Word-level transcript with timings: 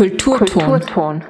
Kulturton. 0.00 0.64
Kulturton. 0.64 1.24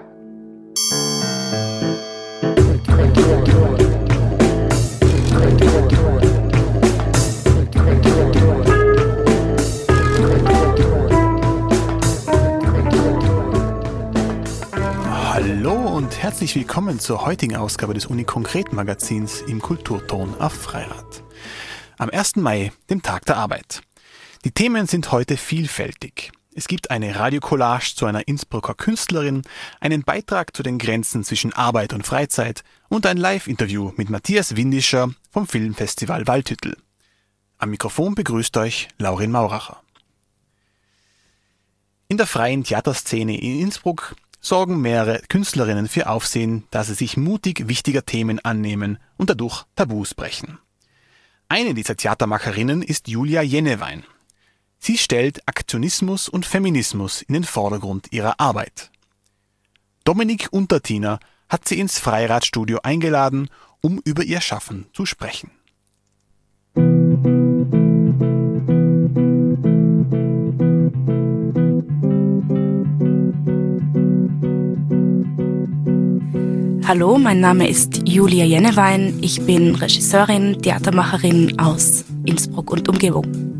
Hallo 15.10 15.72
und 15.96 16.22
herzlich 16.22 16.54
willkommen 16.54 17.00
zur 17.00 17.26
heutigen 17.26 17.56
Ausgabe 17.56 17.94
des 17.94 18.06
Uni 18.06 18.22
Konkret 18.22 18.72
Magazins 18.72 19.40
im 19.40 19.60
Kulturton 19.60 20.32
auf 20.38 20.52
Freirad. 20.52 21.24
Am 21.98 22.08
1. 22.08 22.36
Mai, 22.36 22.70
dem 22.88 23.02
Tag 23.02 23.26
der 23.26 23.36
Arbeit. 23.36 23.80
Die 24.44 24.52
Themen 24.52 24.86
sind 24.86 25.10
heute 25.10 25.36
vielfältig. 25.36 26.30
Es 26.52 26.66
gibt 26.66 26.90
eine 26.90 27.14
Radiocollage 27.14 27.94
zu 27.94 28.06
einer 28.06 28.26
Innsbrucker 28.26 28.74
Künstlerin, 28.74 29.42
einen 29.78 30.02
Beitrag 30.02 30.54
zu 30.56 30.64
den 30.64 30.78
Grenzen 30.78 31.22
zwischen 31.22 31.52
Arbeit 31.52 31.92
und 31.92 32.04
Freizeit 32.04 32.64
und 32.88 33.06
ein 33.06 33.18
Live-Interview 33.18 33.92
mit 33.96 34.10
Matthias 34.10 34.56
Windischer 34.56 35.10
vom 35.30 35.46
Filmfestival 35.46 36.26
Waldhüttel. 36.26 36.76
Am 37.58 37.70
Mikrofon 37.70 38.16
begrüßt 38.16 38.56
euch 38.56 38.88
Laurin 38.98 39.30
Mauracher. 39.30 39.80
In 42.08 42.16
der 42.16 42.26
freien 42.26 42.64
Theaterszene 42.64 43.40
in 43.40 43.60
Innsbruck 43.60 44.16
sorgen 44.40 44.80
mehrere 44.80 45.20
Künstlerinnen 45.28 45.86
für 45.86 46.08
Aufsehen, 46.08 46.64
da 46.72 46.82
sie 46.82 46.94
sich 46.94 47.16
mutig 47.16 47.68
wichtiger 47.68 48.04
Themen 48.04 48.40
annehmen 48.40 48.98
und 49.16 49.30
dadurch 49.30 49.66
Tabus 49.76 50.14
brechen. 50.14 50.58
Eine 51.48 51.74
dieser 51.74 51.96
Theatermacherinnen 51.96 52.82
ist 52.82 53.06
Julia 53.06 53.42
Jennewein. 53.42 54.04
Sie 54.82 54.96
stellt 54.96 55.46
Aktionismus 55.46 56.30
und 56.30 56.46
Feminismus 56.46 57.20
in 57.20 57.34
den 57.34 57.44
Vordergrund 57.44 58.12
ihrer 58.12 58.40
Arbeit. 58.40 58.90
Dominik 60.04 60.48
Untertiner 60.52 61.20
hat 61.50 61.68
sie 61.68 61.78
ins 61.78 61.98
Freiradstudio 61.98 62.78
eingeladen, 62.82 63.50
um 63.82 64.00
über 64.04 64.22
ihr 64.22 64.40
Schaffen 64.40 64.86
zu 64.94 65.04
sprechen. 65.04 65.50
Hallo, 76.88 77.18
mein 77.18 77.40
Name 77.40 77.68
ist 77.68 78.08
Julia 78.08 78.46
Jennewein. 78.46 79.18
Ich 79.20 79.44
bin 79.44 79.74
Regisseurin, 79.74 80.60
Theatermacherin 80.62 81.58
aus 81.60 82.04
Innsbruck 82.24 82.70
und 82.72 82.88
Umgebung. 82.88 83.59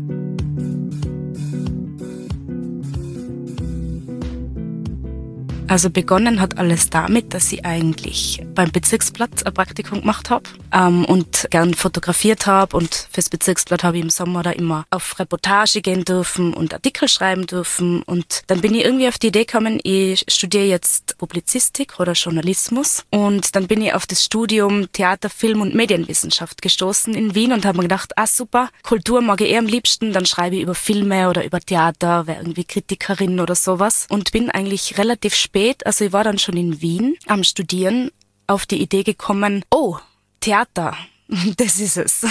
Also 5.71 5.89
begonnen 5.89 6.41
hat 6.41 6.57
alles 6.57 6.89
damit, 6.89 7.33
dass 7.33 7.49
ich 7.53 7.65
eigentlich 7.65 8.43
beim 8.53 8.73
Bezirksblatt 8.73 9.47
ein 9.47 9.53
Praktikum 9.53 10.01
gemacht 10.01 10.29
habe 10.29 10.43
ähm, 10.73 11.05
und 11.05 11.47
gern 11.49 11.73
fotografiert 11.75 12.45
habe 12.45 12.75
und 12.75 13.07
fürs 13.09 13.29
Bezirksblatt 13.29 13.85
habe 13.85 13.95
ich 13.95 14.03
im 14.03 14.09
Sommer 14.09 14.43
da 14.43 14.51
immer 14.51 14.83
auf 14.89 15.17
Reportage 15.17 15.81
gehen 15.81 16.03
dürfen 16.03 16.53
und 16.53 16.73
Artikel 16.73 17.07
schreiben 17.07 17.47
dürfen. 17.47 18.03
Und 18.03 18.41
dann 18.47 18.59
bin 18.59 18.75
ich 18.75 18.83
irgendwie 18.83 19.07
auf 19.07 19.17
die 19.17 19.27
Idee 19.27 19.45
gekommen, 19.45 19.79
ich 19.81 20.25
studiere 20.27 20.65
jetzt 20.65 21.17
Publizistik 21.17 22.01
oder 22.01 22.11
Journalismus. 22.11 23.05
Und 23.09 23.55
dann 23.55 23.67
bin 23.67 23.81
ich 23.81 23.93
auf 23.93 24.05
das 24.05 24.25
Studium 24.25 24.91
Theater, 24.91 25.29
Film 25.29 25.61
und 25.61 25.73
Medienwissenschaft 25.73 26.61
gestoßen 26.61 27.13
in 27.13 27.33
Wien 27.33 27.53
und 27.53 27.63
habe 27.63 27.77
mir 27.77 27.83
gedacht, 27.83 28.11
ah 28.17 28.27
super, 28.27 28.67
Kultur 28.83 29.21
mag 29.21 29.39
ich 29.39 29.51
eher 29.51 29.59
am 29.59 29.67
liebsten, 29.67 30.11
dann 30.11 30.25
schreibe 30.25 30.57
ich 30.57 30.63
über 30.63 30.75
Filme 30.75 31.29
oder 31.29 31.45
über 31.45 31.61
Theater, 31.61 32.27
wäre 32.27 32.39
irgendwie 32.39 32.65
Kritikerin 32.65 33.39
oder 33.39 33.55
sowas. 33.55 34.05
Und 34.09 34.33
bin 34.33 34.51
eigentlich 34.51 34.97
relativ 34.97 35.33
spät 35.33 35.60
spät, 35.61 35.85
also 35.85 36.05
ich 36.05 36.13
war 36.13 36.23
dann 36.23 36.39
schon 36.39 36.57
in 36.57 36.81
Wien 36.81 37.17
am 37.27 37.43
Studieren, 37.43 38.11
auf 38.47 38.65
die 38.65 38.81
Idee 38.81 39.03
gekommen, 39.03 39.63
oh, 39.71 39.97
Theater, 40.39 40.95
das 41.57 41.79
ist 41.79 41.97
es. 41.97 42.25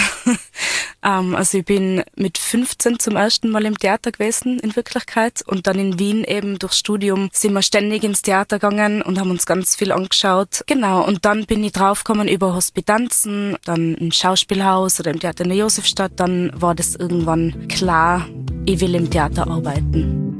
ähm, 1.03 1.35
also 1.35 1.59
ich 1.59 1.65
bin 1.65 2.03
mit 2.15 2.37
15 2.37 2.99
zum 2.99 3.15
ersten 3.15 3.49
Mal 3.49 3.65
im 3.65 3.77
Theater 3.77 4.11
gewesen 4.11 4.59
in 4.59 4.75
Wirklichkeit 4.75 5.41
und 5.47 5.65
dann 5.65 5.79
in 5.79 5.97
Wien 5.97 6.23
eben 6.25 6.59
durchs 6.59 6.77
Studium 6.77 7.29
sind 7.31 7.53
wir 7.53 7.61
ständig 7.61 8.03
ins 8.03 8.21
Theater 8.21 8.59
gegangen 8.59 9.01
und 9.01 9.17
haben 9.17 9.31
uns 9.31 9.45
ganz 9.45 9.75
viel 9.75 9.91
angeschaut. 9.91 10.63
Genau, 10.67 11.03
und 11.05 11.25
dann 11.25 11.45
bin 11.45 11.63
ich 11.63 11.71
draufgekommen 11.71 12.27
über 12.27 12.53
Hospitanzen, 12.53 13.55
dann 13.63 13.95
im 13.95 14.11
Schauspielhaus 14.11 14.99
oder 14.99 15.11
im 15.11 15.19
Theater 15.19 15.45
in 15.45 15.49
der 15.49 15.57
Josefstadt. 15.59 16.11
Dann 16.17 16.51
war 16.53 16.75
das 16.75 16.95
irgendwann 16.95 17.67
klar, 17.69 18.27
ich 18.65 18.81
will 18.81 18.93
im 18.93 19.09
Theater 19.09 19.47
arbeiten. 19.47 20.30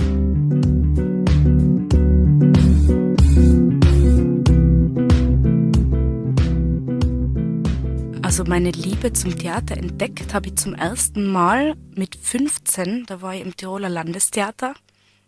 Also 8.32 8.46
meine 8.46 8.72
Liebe 8.72 9.12
zum 9.12 9.38
Theater 9.38 9.76
entdeckt 9.76 10.34
habe 10.34 10.48
ich 10.48 10.56
zum 10.56 10.74
ersten 10.74 11.30
Mal 11.30 11.76
mit 11.98 12.16
15. 12.16 13.06
Da 13.06 13.22
war 13.22 13.36
ich 13.36 13.42
im 13.42 13.58
Tiroler 13.58 13.90
Landestheater 13.90 14.74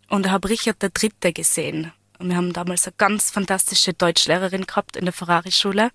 und 0.08 0.31
habe 0.31 0.47
Richard 0.47 0.81
der 0.81 0.91
Dritte 0.91 1.34
gesehen. 1.34 1.92
Und 2.18 2.30
wir 2.30 2.38
haben 2.38 2.53
damals 2.53 2.88
eine 2.88 2.96
ganz 2.97 3.30
fantastische 3.30 3.92
Deutschlehrerin 3.92 4.66
gehabt 4.66 4.96
in 4.96 5.03
der 5.03 5.13
Ferrari-Schule. 5.13 5.92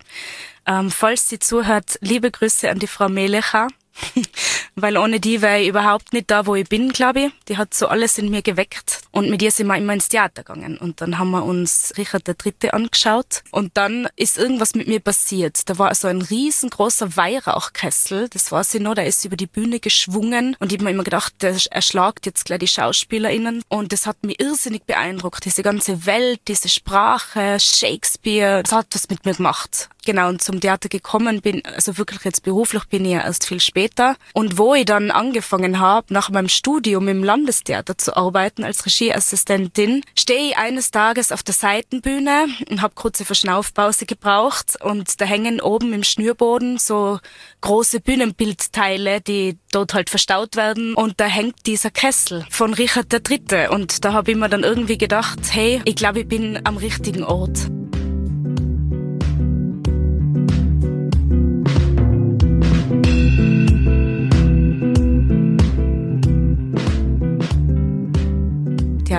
Ähm, 0.67 0.91
falls 0.91 1.27
sie 1.27 1.39
zuhört, 1.39 1.97
liebe 2.01 2.29
Grüße 2.29 2.69
an 2.69 2.77
die 2.77 2.85
Frau 2.85 3.09
Melecher. 3.09 3.69
Weil 4.75 4.97
ohne 4.97 5.19
die 5.19 5.41
wäre 5.41 5.59
ich 5.59 5.67
überhaupt 5.67 6.13
nicht 6.13 6.29
da, 6.31 6.45
wo 6.45 6.55
ich 6.55 6.67
bin, 6.67 6.91
glaube 6.91 7.19
ich. 7.19 7.31
Die 7.47 7.57
hat 7.57 7.73
so 7.73 7.87
alles 7.87 8.17
in 8.17 8.29
mir 8.29 8.41
geweckt. 8.41 9.01
Und 9.11 9.29
mit 9.29 9.41
ihr 9.41 9.51
sind 9.51 9.67
wir 9.67 9.75
immer 9.75 9.93
ins 9.93 10.09
Theater 10.09 10.43
gegangen. 10.43 10.77
Und 10.77 11.01
dann 11.01 11.17
haben 11.17 11.31
wir 11.31 11.43
uns 11.43 11.93
Richard 11.97 12.23
Dritte 12.25 12.73
angeschaut. 12.73 13.43
Und 13.51 13.75
dann 13.75 14.07
ist 14.15 14.37
irgendwas 14.37 14.75
mit 14.75 14.87
mir 14.87 14.99
passiert. 14.99 15.69
Da 15.69 15.77
war 15.77 15.93
so 15.95 16.07
ein 16.07 16.21
riesengroßer 16.21 17.15
Weihrauchkessel. 17.15 18.29
Das 18.29 18.51
war 18.51 18.63
sie 18.63 18.79
noch. 18.79 18.95
Der 18.95 19.07
ist 19.07 19.25
über 19.25 19.35
die 19.35 19.47
Bühne 19.47 19.79
geschwungen. 19.79 20.55
Und 20.59 20.71
ich 20.71 20.77
habe 20.77 20.85
mir 20.85 20.91
immer 20.91 21.03
gedacht, 21.03 21.33
der 21.41 21.57
erschlagt 21.71 22.25
jetzt 22.25 22.45
gleich 22.45 22.59
die 22.59 22.67
SchauspielerInnen. 22.67 23.63
Und 23.67 23.91
das 23.91 24.05
hat 24.05 24.23
mich 24.23 24.39
irrsinnig 24.39 24.83
beeindruckt. 24.83 25.45
Diese 25.45 25.63
ganze 25.63 26.05
Welt, 26.05 26.41
diese 26.47 26.69
Sprache, 26.69 27.57
Shakespeare. 27.59 28.63
Das 28.63 28.71
hat 28.71 28.87
was 28.93 29.09
mit 29.09 29.25
mir 29.25 29.33
gemacht. 29.33 29.89
Genau. 30.05 30.29
Und 30.29 30.41
zum 30.41 30.59
Theater 30.59 30.89
gekommen 30.89 31.41
bin, 31.41 31.63
also 31.65 31.97
wirklich 31.97 32.23
jetzt 32.23 32.43
beruflich 32.43 32.85
bin 32.85 33.05
ich 33.05 33.11
ja 33.11 33.21
erst 33.21 33.45
viel 33.45 33.59
später. 33.59 34.15
Und 34.33 34.57
wo 34.57 34.73
ich 34.73 34.85
dann 34.85 35.11
angefangen 35.11 35.79
habe, 35.79 36.13
nach 36.13 36.29
meinem 36.29 36.49
Studium 36.49 37.07
im 37.07 37.23
Landestheater 37.23 37.97
zu 37.97 38.15
arbeiten 38.15 38.63
als 38.63 38.85
Regieassistentin, 38.85 40.03
stehe 40.17 40.49
ich 40.49 40.57
eines 40.57 40.91
Tages 40.91 41.31
auf 41.31 41.43
der 41.43 41.53
Seitenbühne 41.53 42.47
und 42.69 42.81
habe 42.81 42.95
kurze 42.95 43.25
Verschnaufpause 43.25 44.05
gebraucht 44.05 44.77
und 44.81 45.19
da 45.21 45.25
hängen 45.25 45.61
oben 45.61 45.93
im 45.93 46.03
Schnürboden 46.03 46.77
so 46.77 47.19
große 47.61 47.99
Bühnenbildteile, 47.99 49.21
die 49.21 49.57
dort 49.71 49.93
halt 49.93 50.09
verstaut 50.09 50.55
werden 50.55 50.93
und 50.95 51.19
da 51.19 51.25
hängt 51.25 51.65
dieser 51.65 51.91
Kessel 51.91 52.45
von 52.49 52.73
Richard 52.73 53.13
III. 53.13 53.69
Und 53.69 54.05
da 54.05 54.13
habe 54.13 54.31
ich 54.31 54.37
mir 54.37 54.49
dann 54.49 54.63
irgendwie 54.63 54.97
gedacht, 54.97 55.39
hey, 55.51 55.81
ich 55.85 55.95
glaube, 55.95 56.21
ich 56.21 56.27
bin 56.27 56.59
am 56.63 56.77
richtigen 56.77 57.23
Ort. 57.23 57.69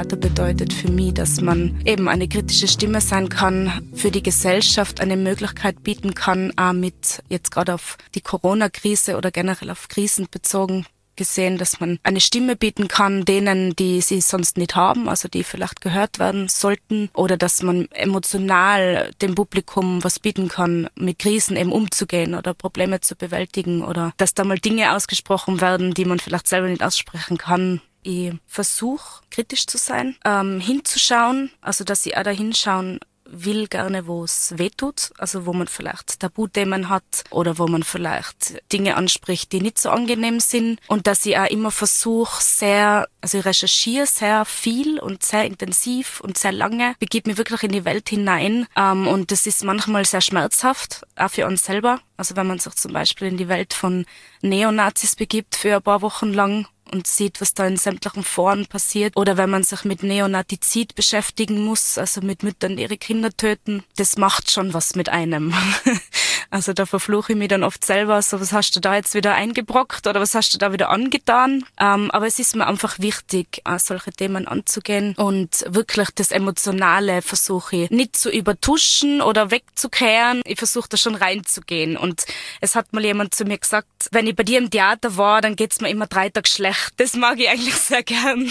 Theater 0.00 0.16
bedeutet 0.16 0.72
für 0.72 0.90
mich, 0.90 1.12
dass 1.12 1.42
man 1.42 1.78
eben 1.84 2.08
eine 2.08 2.26
kritische 2.26 2.68
Stimme 2.68 3.02
sein 3.02 3.28
kann, 3.28 3.86
für 3.92 4.10
die 4.10 4.22
Gesellschaft 4.22 4.98
eine 4.98 5.18
Möglichkeit 5.18 5.82
bieten 5.82 6.14
kann, 6.14 6.54
auch 6.56 6.72
mit 6.72 7.22
jetzt 7.28 7.50
gerade 7.50 7.74
auf 7.74 7.98
die 8.14 8.22
Corona-Krise 8.22 9.18
oder 9.18 9.30
generell 9.30 9.68
auf 9.68 9.88
Krisen 9.88 10.26
bezogen 10.30 10.86
gesehen, 11.16 11.58
dass 11.58 11.80
man 11.80 11.98
eine 12.02 12.22
Stimme 12.22 12.56
bieten 12.56 12.88
kann 12.88 13.26
denen, 13.26 13.76
die 13.76 14.00
sie 14.00 14.22
sonst 14.22 14.56
nicht 14.56 14.74
haben, 14.74 15.06
also 15.06 15.28
die 15.28 15.44
vielleicht 15.44 15.82
gehört 15.82 16.18
werden 16.18 16.48
sollten, 16.48 17.10
oder 17.12 17.36
dass 17.36 17.62
man 17.62 17.86
emotional 17.90 19.10
dem 19.20 19.34
Publikum 19.34 20.02
was 20.02 20.18
bieten 20.18 20.48
kann, 20.48 20.88
mit 20.94 21.18
Krisen 21.18 21.58
eben 21.58 21.72
umzugehen 21.72 22.34
oder 22.34 22.54
Probleme 22.54 23.02
zu 23.02 23.16
bewältigen 23.16 23.84
oder 23.84 24.14
dass 24.16 24.32
da 24.32 24.44
mal 24.44 24.58
Dinge 24.58 24.96
ausgesprochen 24.96 25.60
werden, 25.60 25.92
die 25.92 26.06
man 26.06 26.20
vielleicht 26.20 26.46
selber 26.46 26.68
nicht 26.68 26.82
aussprechen 26.82 27.36
kann 27.36 27.82
ich 28.02 28.32
versuche 28.46 29.22
kritisch 29.30 29.66
zu 29.66 29.78
sein, 29.78 30.16
ähm, 30.24 30.60
hinzuschauen, 30.60 31.50
also 31.60 31.84
dass 31.84 32.06
ich 32.06 32.16
auch 32.16 32.22
da 32.22 32.30
hinschauen 32.30 33.00
will 33.30 33.68
gerne, 33.68 34.06
wo 34.06 34.24
es 34.24 34.54
weh 34.58 34.70
tut, 34.70 35.12
also 35.18 35.46
wo 35.46 35.52
man 35.52 35.68
vielleicht 35.68 36.20
Tabuthemen 36.20 36.88
hat 36.88 37.24
oder 37.30 37.58
wo 37.58 37.66
man 37.66 37.82
vielleicht 37.82 38.60
Dinge 38.72 38.96
anspricht, 38.96 39.52
die 39.52 39.60
nicht 39.60 39.78
so 39.78 39.90
angenehm 39.90 40.40
sind. 40.40 40.80
Und 40.88 41.06
dass 41.06 41.24
ich 41.26 41.38
auch 41.38 41.46
immer 41.46 41.70
versuche, 41.70 42.42
sehr, 42.42 43.08
also 43.20 43.38
ich 43.38 43.44
recherchiere 43.44 44.06
sehr 44.06 44.44
viel 44.44 44.98
und 44.98 45.22
sehr 45.22 45.44
intensiv 45.44 46.20
und 46.20 46.38
sehr 46.38 46.52
lange, 46.52 46.94
begebe 46.98 47.30
mich 47.30 47.38
wirklich 47.38 47.62
in 47.62 47.72
die 47.72 47.84
Welt 47.84 48.08
hinein. 48.08 48.66
Ähm, 48.76 49.06
und 49.06 49.30
das 49.30 49.46
ist 49.46 49.64
manchmal 49.64 50.04
sehr 50.04 50.20
schmerzhaft, 50.20 51.02
auch 51.16 51.30
für 51.30 51.46
uns 51.46 51.64
selber, 51.64 52.00
also 52.16 52.36
wenn 52.36 52.46
man 52.46 52.58
sich 52.58 52.74
zum 52.74 52.92
Beispiel 52.92 53.28
in 53.28 53.36
die 53.36 53.48
Welt 53.48 53.74
von 53.74 54.06
Neonazis 54.42 55.16
begibt 55.16 55.54
für 55.54 55.76
ein 55.76 55.82
paar 55.82 56.02
Wochen 56.02 56.32
lang 56.32 56.66
und 56.90 57.06
sieht, 57.06 57.40
was 57.40 57.54
da 57.54 57.66
in 57.66 57.76
sämtlichen 57.76 58.22
Foren 58.22 58.66
passiert. 58.66 59.16
Oder 59.16 59.36
wenn 59.36 59.50
man 59.50 59.62
sich 59.62 59.84
mit 59.84 60.02
Neonatizid 60.02 60.94
beschäftigen 60.94 61.64
muss, 61.64 61.98
also 61.98 62.20
mit 62.20 62.42
Müttern, 62.42 62.76
die 62.76 62.82
ihre 62.82 62.96
Kinder 62.96 63.30
töten, 63.30 63.84
das 63.96 64.16
macht 64.16 64.50
schon 64.50 64.74
was 64.74 64.94
mit 64.94 65.08
einem. 65.08 65.54
Also 66.50 66.72
da 66.72 66.84
verfluche 66.84 67.32
ich 67.32 67.38
mich 67.38 67.48
dann 67.48 67.62
oft 67.62 67.84
selber, 67.84 68.20
so 68.22 68.40
was 68.40 68.52
hast 68.52 68.74
du 68.74 68.80
da 68.80 68.96
jetzt 68.96 69.14
wieder 69.14 69.34
eingebrockt 69.34 70.06
oder 70.08 70.20
was 70.20 70.34
hast 70.34 70.52
du 70.52 70.58
da 70.58 70.72
wieder 70.72 70.90
angetan. 70.90 71.64
Ähm, 71.78 72.10
aber 72.10 72.26
es 72.26 72.38
ist 72.40 72.56
mir 72.56 72.66
einfach 72.66 72.98
wichtig, 72.98 73.62
äh, 73.64 73.78
solche 73.78 74.10
Themen 74.12 74.48
anzugehen 74.48 75.14
und 75.14 75.64
wirklich 75.68 76.08
das 76.14 76.32
Emotionale 76.32 77.22
versuche 77.22 77.76
ich 77.76 77.90
nicht 77.90 78.16
zu 78.16 78.30
übertuschen 78.30 79.22
oder 79.22 79.50
wegzukehren. 79.50 80.42
Ich 80.44 80.58
versuche 80.58 80.88
da 80.88 80.96
schon 80.96 81.14
reinzugehen. 81.14 81.96
Und 81.96 82.24
es 82.60 82.74
hat 82.74 82.92
mal 82.92 83.04
jemand 83.04 83.34
zu 83.34 83.44
mir 83.44 83.58
gesagt, 83.58 83.86
wenn 84.10 84.26
ich 84.26 84.34
bei 84.34 84.42
dir 84.42 84.58
im 84.58 84.70
Theater 84.70 85.16
war, 85.16 85.40
dann 85.40 85.54
geht's 85.54 85.80
mir 85.80 85.88
immer 85.88 86.08
drei 86.08 86.30
Tage 86.30 86.48
schlecht. 86.48 86.94
Das 86.96 87.14
mag 87.14 87.38
ich 87.38 87.48
eigentlich 87.48 87.74
sehr 87.76 88.02
gern 88.02 88.50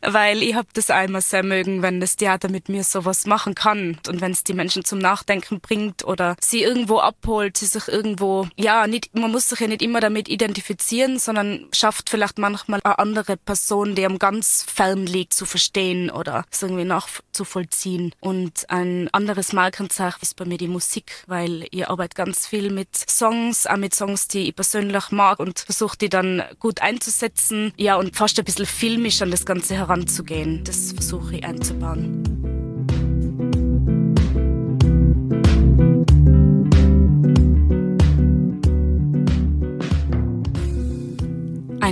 weil 0.00 0.42
ich 0.42 0.54
habe 0.54 0.68
das 0.74 0.90
einmal 0.90 1.22
sehr 1.22 1.42
mögen, 1.42 1.82
wenn 1.82 2.00
das 2.00 2.16
Theater 2.16 2.48
mit 2.50 2.68
mir 2.68 2.84
sowas 2.84 3.26
machen 3.26 3.54
kann 3.54 3.98
und 4.08 4.20
wenn 4.20 4.32
es 4.32 4.44
die 4.44 4.54
Menschen 4.54 4.84
zum 4.84 4.98
Nachdenken 4.98 5.60
bringt 5.60 6.04
oder 6.04 6.36
sie 6.40 6.62
irgendwo 6.62 6.98
abholt, 6.98 7.31
sie 7.54 7.66
sich 7.66 7.88
irgendwo, 7.88 8.46
ja, 8.56 8.86
nicht, 8.86 9.14
man 9.14 9.30
muss 9.30 9.48
sich 9.48 9.60
ja 9.60 9.66
nicht 9.66 9.82
immer 9.82 10.00
damit 10.00 10.28
identifizieren, 10.28 11.18
sondern 11.18 11.66
schafft 11.72 12.10
vielleicht 12.10 12.38
manchmal 12.38 12.80
eine 12.84 12.98
andere 12.98 13.36
Person, 13.36 13.94
die 13.94 14.04
am 14.04 14.18
ganz 14.18 14.64
fern 14.68 15.06
liegt, 15.06 15.34
zu 15.34 15.46
verstehen 15.46 16.10
oder 16.10 16.44
es 16.50 16.62
irgendwie 16.62 16.84
nachzuvollziehen. 16.84 18.14
Und 18.20 18.68
ein 18.70 19.08
anderes 19.12 19.52
Markenzeichen 19.52 20.18
ist 20.22 20.36
bei 20.36 20.44
mir 20.44 20.58
die 20.58 20.68
Musik, 20.68 21.24
weil 21.26 21.66
ich 21.70 21.88
arbeite 21.88 22.14
ganz 22.14 22.46
viel 22.46 22.70
mit 22.70 22.88
Songs, 22.94 23.66
auch 23.66 23.76
mit 23.76 23.94
Songs, 23.94 24.28
die 24.28 24.48
ich 24.48 24.56
persönlich 24.56 25.10
mag 25.10 25.38
und 25.38 25.60
versuche 25.60 25.96
die 25.96 26.08
dann 26.08 26.42
gut 26.58 26.80
einzusetzen. 26.80 27.72
Ja, 27.76 27.96
und 27.96 28.16
fast 28.16 28.38
ein 28.38 28.44
bisschen 28.44 28.66
filmisch 28.66 29.22
an 29.22 29.30
das 29.30 29.46
Ganze 29.46 29.74
heranzugehen. 29.74 30.64
Das 30.64 30.92
versuche 30.92 31.36
ich 31.36 31.44
einzubauen. 31.44 32.41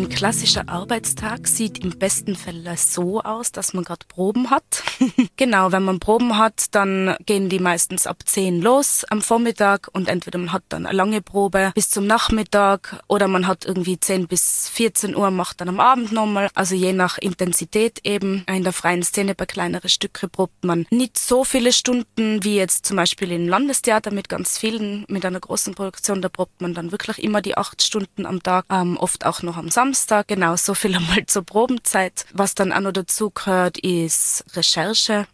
Ein 0.00 0.08
klassischer 0.08 0.67
Arbeitstag 0.67 1.47
sieht 1.47 1.85
im 1.85 1.99
besten 1.99 2.35
Fall 2.35 2.75
so 2.79 3.20
aus, 3.20 3.52
dass 3.52 3.75
man 3.75 3.85
gerade 3.85 4.06
Proben 4.08 4.49
hat. 4.49 4.80
genau, 5.37 5.73
wenn 5.73 5.82
man 5.82 6.00
Proben 6.00 6.38
hat, 6.38 6.67
dann 6.73 7.17
gehen 7.26 7.49
die 7.49 7.58
meistens 7.58 8.06
ab 8.06 8.19
10 8.25 8.61
los 8.61 9.05
am 9.08 9.23
Vormittag 9.23 9.88
und 9.93 10.08
entweder 10.08 10.38
man 10.38 10.52
hat 10.52 10.62
dann 10.69 10.87
eine 10.87 10.97
lange 10.97 11.23
Probe 11.23 11.73
bis 11.75 11.91
zum 11.91 12.06
Nachmittag 12.06 13.02
oder 13.08 13.29
man 13.29 13.47
hat 13.47 13.64
irgendwie 13.64 13.99
10 13.99 14.29
bis 14.29 14.69
14 14.69 15.17
Uhr, 15.17 15.31
macht 15.31 15.61
dann 15.61 15.69
am 15.69 15.81
Abend 15.81 16.12
nochmal. 16.12 16.49
Also 16.55 16.75
je 16.75 16.93
nach 16.93 17.19
Intensität 17.19 18.00
eben. 18.05 18.44
In 18.49 18.64
der 18.64 18.73
freien 18.73 19.02
Szene 19.02 19.35
bei 19.35 19.47
kleineren 19.47 19.88
Stücke 19.88 20.29
probt 20.29 20.64
man 20.64 20.87
nicht 20.91 21.19
so 21.19 21.44
viele 21.44 21.73
Stunden 21.73 22.44
wie 22.44 22.56
jetzt 22.56 22.87
zum 22.87 22.96
Beispiel 22.96 23.32
im 23.32 23.49
Landestheater 23.49 24.12
mit 24.12 24.29
ganz 24.29 24.58
vielen, 24.58 25.05
mit 25.08 25.25
einer 25.25 25.41
großen 25.41 25.75
Produktion. 25.75 26.23
Da 26.23 26.29
probt 26.29 26.61
man 26.61 26.75
dann 26.75 26.93
wirklich 26.93 27.23
immer 27.23 27.41
die 27.41 27.56
acht 27.56 27.82
Stunden 27.82 28.26
am 28.26 28.43
Tag, 28.43 28.64
ähm, 28.70 28.96
oft 28.96 29.25
auch 29.25 29.43
noch 29.43 29.56
am 29.56 29.70
Samstag 29.70 30.29
genau 30.29 30.56
so 30.56 30.75
viel 30.75 30.94
einmal 30.96 31.25
zur 31.26 31.43
Probenzeit. 31.43 32.26
Was 32.32 32.55
dann 32.55 32.73
auch 32.73 32.81
noch 32.81 32.93
dazu 32.93 33.31
gehört, 33.31 33.79
ist 33.79 34.44
Recherche, 34.55 34.90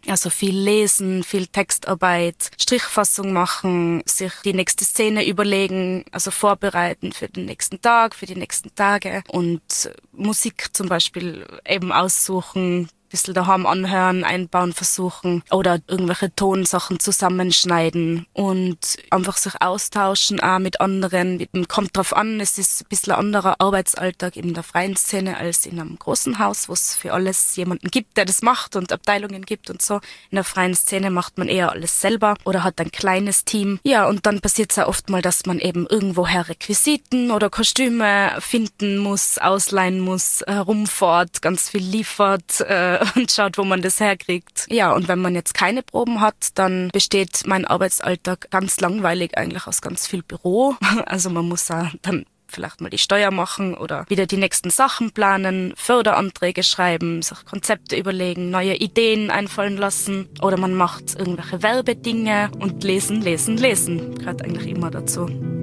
also 0.07 0.29
viel 0.29 0.57
lesen, 0.57 1.23
viel 1.23 1.47
Textarbeit, 1.47 2.51
Strichfassung 2.59 3.33
machen, 3.33 4.03
sich 4.05 4.33
die 4.43 4.53
nächste 4.53 4.85
Szene 4.85 5.27
überlegen, 5.27 6.05
also 6.11 6.31
vorbereiten 6.31 7.11
für 7.11 7.27
den 7.27 7.45
nächsten 7.45 7.81
Tag, 7.81 8.15
für 8.15 8.25
die 8.25 8.35
nächsten 8.35 8.73
Tage 8.75 9.23
und 9.27 9.91
Musik 10.11 10.69
zum 10.73 10.89
Beispiel 10.89 11.45
eben 11.67 11.91
aussuchen, 11.91 12.89
bisschen 13.09 13.33
daheim 13.33 13.65
anhören, 13.65 14.23
einbauen 14.23 14.73
versuchen 14.73 15.43
oder 15.51 15.79
irgendwelche 15.87 16.33
Tonsachen 16.35 16.99
zusammenschneiden 16.99 18.25
und 18.33 18.97
einfach 19.11 19.37
sich 19.37 19.53
austauschen 19.61 20.39
auch 20.39 20.59
mit 20.59 20.81
anderen. 20.81 21.45
Kommt 21.67 21.95
drauf 21.95 22.15
an, 22.15 22.39
es 22.39 22.57
ist 22.57 22.81
ein 22.81 22.89
bisschen 22.89 23.13
anderer 23.13 23.55
Arbeitsalltag 23.59 24.35
in 24.35 24.53
der 24.53 24.63
freien 24.63 24.95
Szene 24.95 25.37
als 25.37 25.65
in 25.65 25.79
einem 25.79 25.97
großen 25.97 26.39
Haus, 26.39 26.69
wo 26.69 26.73
es 26.73 26.95
für 26.95 27.13
alles 27.13 27.55
jemanden 27.55 27.89
gibt, 27.89 28.17
der 28.17 28.25
das 28.25 28.41
macht 28.41 28.75
und 28.75 28.91
Abteilungen 28.91 29.45
gibt 29.45 29.69
und 29.69 29.81
so. 29.81 29.95
In 30.29 30.35
der 30.35 30.43
freien 30.43 30.75
Szene 30.75 31.09
macht 31.09 31.37
man 31.37 31.47
eher 31.47 31.71
alles 31.71 32.01
selber 32.01 32.35
oder 32.43 32.63
hat 32.63 32.79
ein 32.79 32.91
kleines 32.91 33.45
Team. 33.45 33.79
Ja, 33.83 34.07
und 34.07 34.25
dann 34.25 34.41
passiert 34.41 34.71
es 34.71 34.77
ja 34.77 34.87
oft 34.87 35.09
mal, 35.09 35.21
dass 35.21 35.45
man 35.45 35.59
eben 35.59 35.87
irgendwoher 35.87 36.49
Requisiten 36.49 37.31
oder 37.31 37.49
Kostüme 37.49 38.35
finden 38.39 38.97
muss, 38.97 39.37
ausleihen 39.37 39.99
muss, 39.99 40.43
herumfährt, 40.45 41.41
ganz 41.41 41.69
viel 41.69 41.83
liefert, 41.83 42.61
äh, 42.61 42.96
und 43.15 43.31
schaut, 43.31 43.57
wo 43.57 43.63
man 43.63 43.81
das 43.81 43.99
herkriegt. 43.99 44.65
Ja, 44.69 44.93
und 44.93 45.07
wenn 45.07 45.19
man 45.19 45.35
jetzt 45.35 45.53
keine 45.53 45.83
Proben 45.83 46.21
hat, 46.21 46.49
dann 46.55 46.89
besteht 46.91 47.43
mein 47.45 47.65
Arbeitsalltag 47.65 48.49
ganz 48.51 48.79
langweilig 48.79 49.37
eigentlich 49.37 49.67
aus 49.67 49.81
ganz 49.81 50.07
viel 50.07 50.23
Büro. 50.23 50.75
Also 51.05 51.29
man 51.29 51.47
muss 51.47 51.67
dann 51.67 52.25
vielleicht 52.47 52.81
mal 52.81 52.89
die 52.89 52.97
Steuer 52.97 53.31
machen 53.31 53.75
oder 53.75 54.05
wieder 54.09 54.25
die 54.25 54.37
nächsten 54.37 54.69
Sachen 54.69 55.11
planen, 55.11 55.73
Förderanträge 55.75 56.63
schreiben, 56.63 57.21
sich 57.21 57.45
Konzepte 57.45 57.97
überlegen, 57.97 58.49
neue 58.49 58.75
Ideen 58.75 59.29
einfallen 59.29 59.77
lassen 59.77 60.29
oder 60.41 60.57
man 60.57 60.73
macht 60.73 61.15
irgendwelche 61.17 61.61
Werbedinge 61.61 62.49
und 62.59 62.83
lesen, 62.83 63.21
lesen, 63.21 63.57
lesen. 63.57 64.15
Gehört 64.15 64.43
eigentlich 64.43 64.67
immer 64.67 64.91
dazu. 64.91 65.56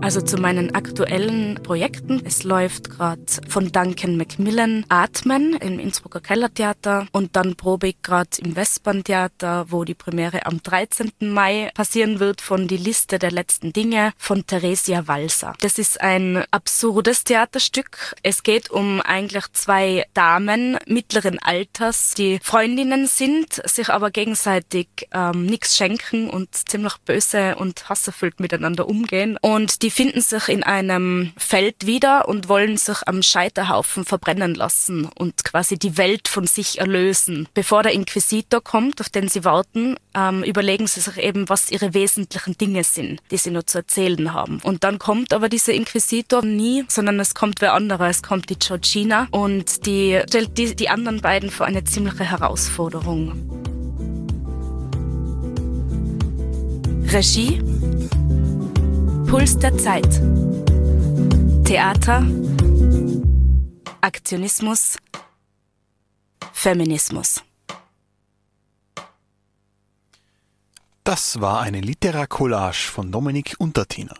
Also 0.00 0.22
zu 0.22 0.38
meinen 0.38 0.74
aktuellen 0.74 1.56
Projekten. 1.62 2.22
Es 2.24 2.44
läuft 2.44 2.88
gerade 2.88 3.20
von 3.48 3.70
Duncan 3.72 4.16
Macmillan 4.16 4.86
Atmen 4.88 5.54
im 5.54 5.78
Innsbrucker 5.78 6.20
Kellertheater 6.20 7.06
und 7.12 7.36
dann 7.36 7.56
probe 7.56 7.88
ich 7.88 8.02
gerade 8.02 8.30
im 8.38 8.56
Westbahntheater, 8.56 9.66
wo 9.68 9.84
die 9.84 9.94
Premiere 9.94 10.46
am 10.46 10.62
13. 10.62 11.10
Mai 11.20 11.70
passieren 11.74 12.20
wird 12.20 12.40
von 12.40 12.68
Die 12.68 12.76
Liste 12.76 13.18
der 13.18 13.32
letzten 13.32 13.72
Dinge 13.72 14.12
von 14.16 14.46
Theresia 14.46 15.08
Walser. 15.08 15.54
Das 15.60 15.78
ist 15.78 16.00
ein 16.00 16.44
absurdes 16.52 17.24
Theaterstück. 17.24 18.14
Es 18.22 18.42
geht 18.42 18.70
um 18.70 19.02
eigentlich 19.02 19.44
zwei 19.52 20.06
Damen 20.14 20.78
mittleren 20.86 21.38
Alters, 21.40 22.14
die 22.14 22.38
Freundinnen 22.42 23.08
sind, 23.08 23.60
sich 23.68 23.90
aber 23.90 24.10
gegenseitig 24.10 24.88
ähm, 25.12 25.44
nichts 25.44 25.76
schenken 25.76 26.30
und 26.30 26.54
ziemlich 26.54 26.96
böse 27.04 27.56
und 27.56 27.88
hasserfüllt 27.90 28.40
miteinander 28.40 28.88
umgehen. 28.88 29.36
Und 29.42 29.82
die 29.82 29.87
finden 29.90 30.20
sich 30.20 30.48
in 30.48 30.62
einem 30.62 31.32
Feld 31.36 31.86
wieder 31.86 32.28
und 32.28 32.48
wollen 32.48 32.76
sich 32.76 32.96
am 33.06 33.22
Scheiterhaufen 33.22 34.04
verbrennen 34.04 34.54
lassen 34.54 35.08
und 35.14 35.44
quasi 35.44 35.78
die 35.78 35.96
Welt 35.96 36.28
von 36.28 36.46
sich 36.46 36.80
erlösen. 36.80 37.48
Bevor 37.54 37.82
der 37.82 37.92
Inquisitor 37.92 38.62
kommt, 38.62 39.00
auf 39.00 39.08
den 39.08 39.28
sie 39.28 39.44
warten, 39.44 39.96
ähm, 40.14 40.42
überlegen 40.42 40.86
sie 40.86 41.00
sich 41.00 41.18
eben, 41.18 41.48
was 41.48 41.70
ihre 41.70 41.94
wesentlichen 41.94 42.58
Dinge 42.58 42.84
sind, 42.84 43.20
die 43.30 43.36
sie 43.36 43.50
nur 43.50 43.66
zu 43.66 43.78
erzählen 43.78 44.32
haben. 44.32 44.60
Und 44.62 44.84
dann 44.84 44.98
kommt 44.98 45.32
aber 45.32 45.48
dieser 45.48 45.72
Inquisitor 45.72 46.44
nie, 46.44 46.84
sondern 46.88 47.20
es 47.20 47.34
kommt 47.34 47.60
wer 47.60 47.74
anderer. 47.74 48.08
Es 48.08 48.22
kommt 48.22 48.50
die 48.50 48.58
Georgina 48.58 49.28
und 49.30 49.86
die 49.86 50.20
stellt 50.28 50.58
die, 50.58 50.74
die 50.74 50.88
anderen 50.88 51.20
beiden 51.20 51.50
vor 51.50 51.66
eine 51.66 51.84
ziemliche 51.84 52.24
Herausforderung. 52.24 53.68
Regie 57.10 57.62
Puls 59.28 59.58
der 59.58 59.76
Zeit. 59.76 60.08
Theater, 61.62 62.26
Aktionismus, 64.00 64.96
Feminismus. 66.50 67.44
Das 71.04 71.42
war 71.42 71.60
eine 71.60 71.82
Literacollage 71.82 72.88
von 72.90 73.12
Dominik 73.12 73.56
Untertiner. 73.58 74.14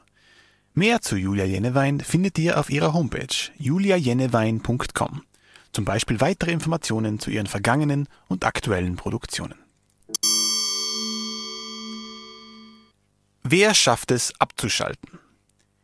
Mehr 0.74 1.00
zu 1.00 1.16
Julia 1.16 1.46
Jennewein 1.46 2.00
findet 2.00 2.38
ihr 2.38 2.60
auf 2.60 2.68
ihrer 2.68 2.92
Homepage 2.92 3.34
juliajennewein.com. 3.56 5.22
Zum 5.72 5.84
Beispiel 5.86 6.20
weitere 6.20 6.52
Informationen 6.52 7.18
zu 7.18 7.30
ihren 7.30 7.46
vergangenen 7.46 8.08
und 8.28 8.44
aktuellen 8.44 8.96
Produktionen. 8.96 9.67
Wer 13.50 13.72
schafft 13.72 14.10
es 14.10 14.38
abzuschalten? 14.38 15.18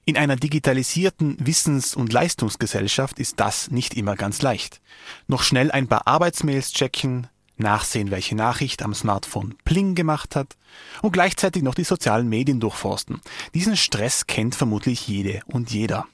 In 0.04 0.18
einer 0.18 0.36
digitalisierten 0.36 1.38
Wissens- 1.40 1.94
und 1.94 2.12
Leistungsgesellschaft 2.12 3.18
ist 3.18 3.40
das 3.40 3.70
nicht 3.70 3.94
immer 3.94 4.16
ganz 4.16 4.42
leicht. 4.42 4.82
Noch 5.28 5.42
schnell 5.42 5.70
ein 5.70 5.88
paar 5.88 6.06
Arbeitsmails 6.06 6.72
checken, 6.72 7.26
nachsehen, 7.56 8.10
welche 8.10 8.34
Nachricht 8.34 8.82
am 8.82 8.92
Smartphone 8.92 9.54
Pling 9.64 9.94
gemacht 9.94 10.36
hat 10.36 10.58
und 11.00 11.12
gleichzeitig 11.12 11.62
noch 11.62 11.74
die 11.74 11.84
sozialen 11.84 12.28
Medien 12.28 12.60
durchforsten. 12.60 13.22
Diesen 13.54 13.78
Stress 13.78 14.26
kennt 14.26 14.54
vermutlich 14.54 15.08
jede 15.08 15.40
und 15.46 15.70
jeder. 15.70 16.06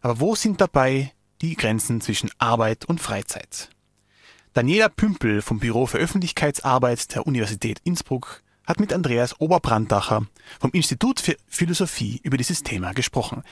Aber 0.00 0.18
wo 0.18 0.34
sind 0.34 0.60
dabei 0.60 1.12
die 1.40 1.54
Grenzen 1.54 2.00
zwischen 2.00 2.32
Arbeit 2.38 2.84
und 2.84 3.00
Freizeit? 3.00 3.70
Daniela 4.54 4.88
Pümpel 4.88 5.40
vom 5.40 5.60
Büro 5.60 5.86
für 5.86 5.98
Öffentlichkeitsarbeit 5.98 7.14
der 7.14 7.28
Universität 7.28 7.78
Innsbruck 7.84 8.42
hat 8.68 8.80
mit 8.80 8.92
Andreas 8.92 9.40
Oberbrandacher 9.40 10.26
vom 10.60 10.70
Institut 10.72 11.20
für 11.20 11.36
Philosophie 11.48 12.20
über 12.22 12.36
dieses 12.36 12.62
Thema 12.62 12.92
gesprochen. 12.92 13.42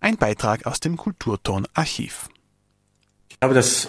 Ein 0.00 0.16
Beitrag 0.16 0.66
aus 0.66 0.80
dem 0.80 0.96
Kulturton 0.96 1.66
Archiv. 1.72 2.28
Ich 3.30 3.38
glaube, 3.38 3.54
dass 3.54 3.88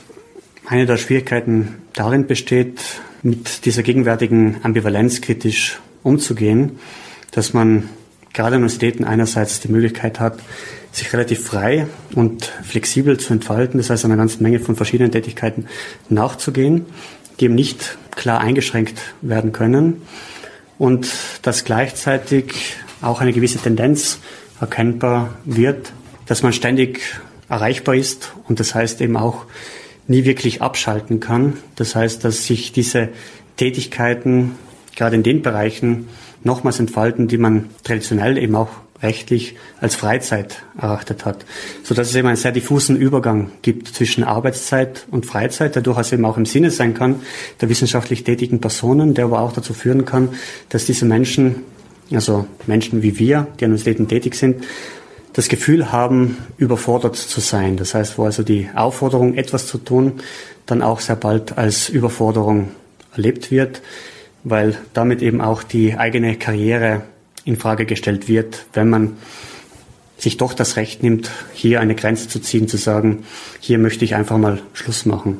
eine 0.67 0.85
der 0.85 0.97
Schwierigkeiten 0.97 1.81
darin 1.93 2.27
besteht, 2.27 2.79
mit 3.23 3.65
dieser 3.65 3.81
gegenwärtigen 3.81 4.63
Ambivalenz 4.63 5.21
kritisch 5.21 5.79
umzugehen, 6.03 6.79
dass 7.31 7.53
man 7.53 7.89
gerade 8.33 8.55
in 8.55 8.61
Universitäten 8.61 9.03
einerseits 9.03 9.59
die 9.59 9.69
Möglichkeit 9.69 10.19
hat, 10.19 10.39
sich 10.91 11.11
relativ 11.11 11.43
frei 11.43 11.87
und 12.13 12.45
flexibel 12.63 13.19
zu 13.19 13.33
entfalten, 13.33 13.79
das 13.79 13.89
heißt 13.89 14.05
einer 14.05 14.15
ganzen 14.15 14.43
Menge 14.43 14.59
von 14.59 14.75
verschiedenen 14.75 15.11
Tätigkeiten 15.11 15.67
nachzugehen, 16.09 16.85
die 17.39 17.45
eben 17.45 17.55
nicht 17.55 17.97
klar 18.11 18.41
eingeschränkt 18.41 19.01
werden 19.21 19.51
können 19.51 20.03
und 20.77 21.09
dass 21.41 21.65
gleichzeitig 21.65 22.75
auch 23.01 23.21
eine 23.21 23.33
gewisse 23.33 23.59
Tendenz 23.59 24.19
erkennbar 24.59 25.35
wird, 25.45 25.93
dass 26.25 26.43
man 26.43 26.53
ständig 26.53 27.01
erreichbar 27.49 27.95
ist 27.95 28.33
und 28.47 28.59
das 28.59 28.75
heißt 28.75 29.01
eben 29.01 29.17
auch 29.17 29.45
nie 30.07 30.25
wirklich 30.25 30.61
abschalten 30.61 31.19
kann. 31.19 31.57
Das 31.75 31.95
heißt, 31.95 32.23
dass 32.23 32.45
sich 32.45 32.71
diese 32.71 33.09
Tätigkeiten 33.57 34.55
gerade 34.95 35.15
in 35.15 35.23
den 35.23 35.41
Bereichen 35.41 36.07
nochmals 36.43 36.79
entfalten, 36.79 37.27
die 37.27 37.37
man 37.37 37.69
traditionell 37.83 38.37
eben 38.37 38.55
auch 38.55 38.69
rechtlich 39.01 39.55
als 39.79 39.95
Freizeit 39.95 40.63
erachtet 40.77 41.25
hat, 41.25 41.45
so 41.83 41.93
dass 41.93 42.09
es 42.09 42.15
eben 42.15 42.27
einen 42.27 42.37
sehr 42.37 42.51
diffusen 42.51 42.97
Übergang 42.97 43.51
gibt 43.61 43.87
zwischen 43.87 44.23
Arbeitszeit 44.23 45.05
und 45.11 45.25
Freizeit, 45.25 45.75
der 45.75 45.81
durchaus 45.81 46.11
eben 46.11 46.25
auch 46.25 46.37
im 46.37 46.45
Sinne 46.45 46.71
sein 46.71 46.93
kann 46.93 47.21
der 47.61 47.69
wissenschaftlich 47.69 48.23
tätigen 48.23 48.59
Personen, 48.59 49.13
der 49.13 49.25
aber 49.25 49.41
auch 49.41 49.53
dazu 49.53 49.73
führen 49.73 50.05
kann, 50.05 50.29
dass 50.69 50.85
diese 50.85 51.05
Menschen, 51.05 51.63
also 52.11 52.47
Menschen 52.65 53.03
wie 53.03 53.19
wir, 53.19 53.47
die 53.59 53.65
an 53.65 53.71
Universitäten 53.71 54.07
tätig 54.07 54.35
sind, 54.35 54.63
das 55.33 55.49
Gefühl 55.49 55.91
haben, 55.91 56.37
überfordert 56.57 57.15
zu 57.15 57.39
sein. 57.41 57.77
Das 57.77 57.93
heißt, 57.93 58.17
wo 58.17 58.23
also 58.23 58.41
die 58.41 58.69
Aufforderung, 58.73 59.35
etwas 59.35 59.67
zu 59.67 59.77
tun, 59.77 60.13
dann 60.65 60.81
auch 60.81 60.99
sehr 60.99 61.15
bald 61.15 61.57
als 61.57 61.89
Überforderung 61.89 62.71
erlebt 63.13 63.51
wird 63.51 63.81
weil 64.49 64.77
damit 64.93 65.21
eben 65.21 65.41
auch 65.41 65.63
die 65.63 65.97
eigene 65.97 66.35
Karriere 66.35 67.03
in 67.47 67.57
Frage 67.57 67.85
gestellt 67.85 68.27
wird, 68.27 68.65
wenn 68.73 68.89
man 68.89 69.17
sich 70.17 70.37
doch 70.37 70.53
das 70.53 70.75
Recht 70.75 71.01
nimmt, 71.01 71.29
hier 71.53 71.79
eine 71.79 71.95
Grenze 71.95 72.27
zu 72.27 72.39
ziehen, 72.39 72.67
zu 72.67 72.77
sagen, 72.77 73.23
hier 73.59 73.77
möchte 73.77 74.03
ich 74.03 74.15
einfach 74.15 74.37
mal 74.37 74.61
Schluss 74.73 75.05
machen. 75.05 75.39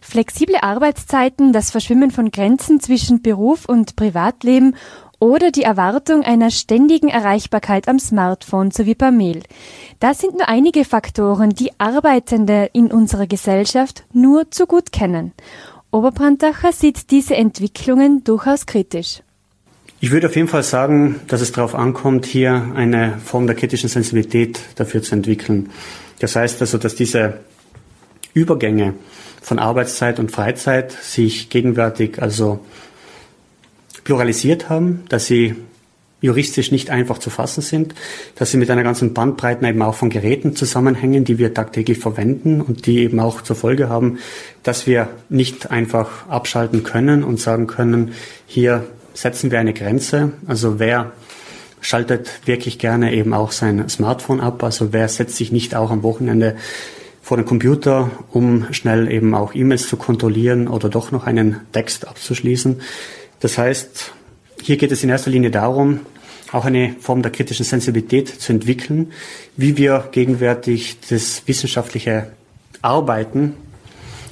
Flexible 0.00 0.58
Arbeitszeiten, 0.60 1.52
das 1.52 1.70
Verschwimmen 1.70 2.10
von 2.10 2.30
Grenzen 2.30 2.80
zwischen 2.80 3.22
Beruf 3.22 3.66
und 3.66 3.96
Privatleben 3.96 4.74
oder 5.18 5.50
die 5.50 5.62
Erwartung 5.62 6.22
einer 6.22 6.50
ständigen 6.50 7.08
Erreichbarkeit 7.08 7.88
am 7.88 7.98
Smartphone 7.98 8.70
sowie 8.70 8.94
per 8.94 9.10
Mail. 9.10 9.42
Das 9.98 10.20
sind 10.20 10.34
nur 10.34 10.48
einige 10.48 10.84
Faktoren, 10.84 11.50
die 11.50 11.72
Arbeitende 11.78 12.70
in 12.72 12.92
unserer 12.92 13.26
Gesellschaft 13.26 14.04
nur 14.12 14.50
zu 14.50 14.66
gut 14.66 14.92
kennen. 14.92 15.32
Oberbrandacher 15.90 16.72
sieht 16.72 17.10
diese 17.10 17.34
Entwicklungen 17.34 18.22
durchaus 18.22 18.66
kritisch. 18.66 19.22
Ich 20.00 20.12
würde 20.12 20.28
auf 20.28 20.36
jeden 20.36 20.46
Fall 20.46 20.62
sagen, 20.62 21.20
dass 21.26 21.40
es 21.40 21.50
darauf 21.50 21.74
ankommt, 21.74 22.24
hier 22.24 22.70
eine 22.76 23.18
Form 23.24 23.48
der 23.48 23.56
kritischen 23.56 23.88
Sensibilität 23.88 24.60
dafür 24.76 25.02
zu 25.02 25.16
entwickeln. 25.16 25.70
Das 26.20 26.36
heißt 26.36 26.60
also, 26.60 26.78
dass 26.78 26.94
diese 26.94 27.40
Übergänge 28.32 28.94
von 29.42 29.58
Arbeitszeit 29.58 30.20
und 30.20 30.30
Freizeit 30.30 30.92
sich 30.92 31.50
gegenwärtig 31.50 32.22
also 32.22 32.60
pluralisiert 34.04 34.68
haben, 34.68 35.02
dass 35.08 35.26
sie 35.26 35.56
juristisch 36.20 36.70
nicht 36.70 36.90
einfach 36.90 37.18
zu 37.18 37.30
fassen 37.30 37.62
sind, 37.62 37.94
dass 38.36 38.52
sie 38.52 38.56
mit 38.56 38.70
einer 38.70 38.84
ganzen 38.84 39.14
Bandbreite 39.14 39.66
eben 39.66 39.82
auch 39.82 39.94
von 39.94 40.10
Geräten 40.10 40.54
zusammenhängen, 40.54 41.24
die 41.24 41.38
wir 41.38 41.54
tagtäglich 41.54 41.98
verwenden 41.98 42.60
und 42.60 42.86
die 42.86 43.00
eben 43.00 43.18
auch 43.18 43.40
zur 43.40 43.56
Folge 43.56 43.88
haben, 43.88 44.18
dass 44.62 44.86
wir 44.86 45.08
nicht 45.28 45.72
einfach 45.72 46.28
abschalten 46.28 46.84
können 46.84 47.24
und 47.24 47.40
sagen 47.40 47.66
können, 47.66 48.12
hier 48.46 48.84
setzen 49.18 49.50
wir 49.50 49.58
eine 49.58 49.74
Grenze. 49.74 50.30
Also 50.46 50.78
wer 50.78 51.10
schaltet 51.80 52.46
wirklich 52.46 52.78
gerne 52.78 53.12
eben 53.12 53.34
auch 53.34 53.50
sein 53.50 53.88
Smartphone 53.88 54.40
ab? 54.40 54.62
Also 54.62 54.92
wer 54.92 55.08
setzt 55.08 55.36
sich 55.36 55.50
nicht 55.50 55.74
auch 55.74 55.90
am 55.90 56.04
Wochenende 56.04 56.56
vor 57.20 57.36
den 57.36 57.44
Computer, 57.44 58.12
um 58.30 58.72
schnell 58.72 59.10
eben 59.10 59.34
auch 59.34 59.56
E-Mails 59.56 59.88
zu 59.88 59.96
kontrollieren 59.96 60.68
oder 60.68 60.88
doch 60.88 61.10
noch 61.10 61.26
einen 61.26 61.60
Text 61.72 62.06
abzuschließen? 62.06 62.80
Das 63.40 63.58
heißt, 63.58 64.12
hier 64.62 64.76
geht 64.76 64.92
es 64.92 65.02
in 65.02 65.08
erster 65.08 65.30
Linie 65.30 65.50
darum, 65.50 66.00
auch 66.52 66.64
eine 66.64 66.94
Form 67.00 67.22
der 67.22 67.32
kritischen 67.32 67.64
Sensibilität 67.64 68.28
zu 68.28 68.52
entwickeln, 68.52 69.12
wie 69.56 69.76
wir 69.76 70.08
gegenwärtig 70.12 70.98
das 71.10 71.42
wissenschaftliche 71.46 72.28
Arbeiten 72.82 73.54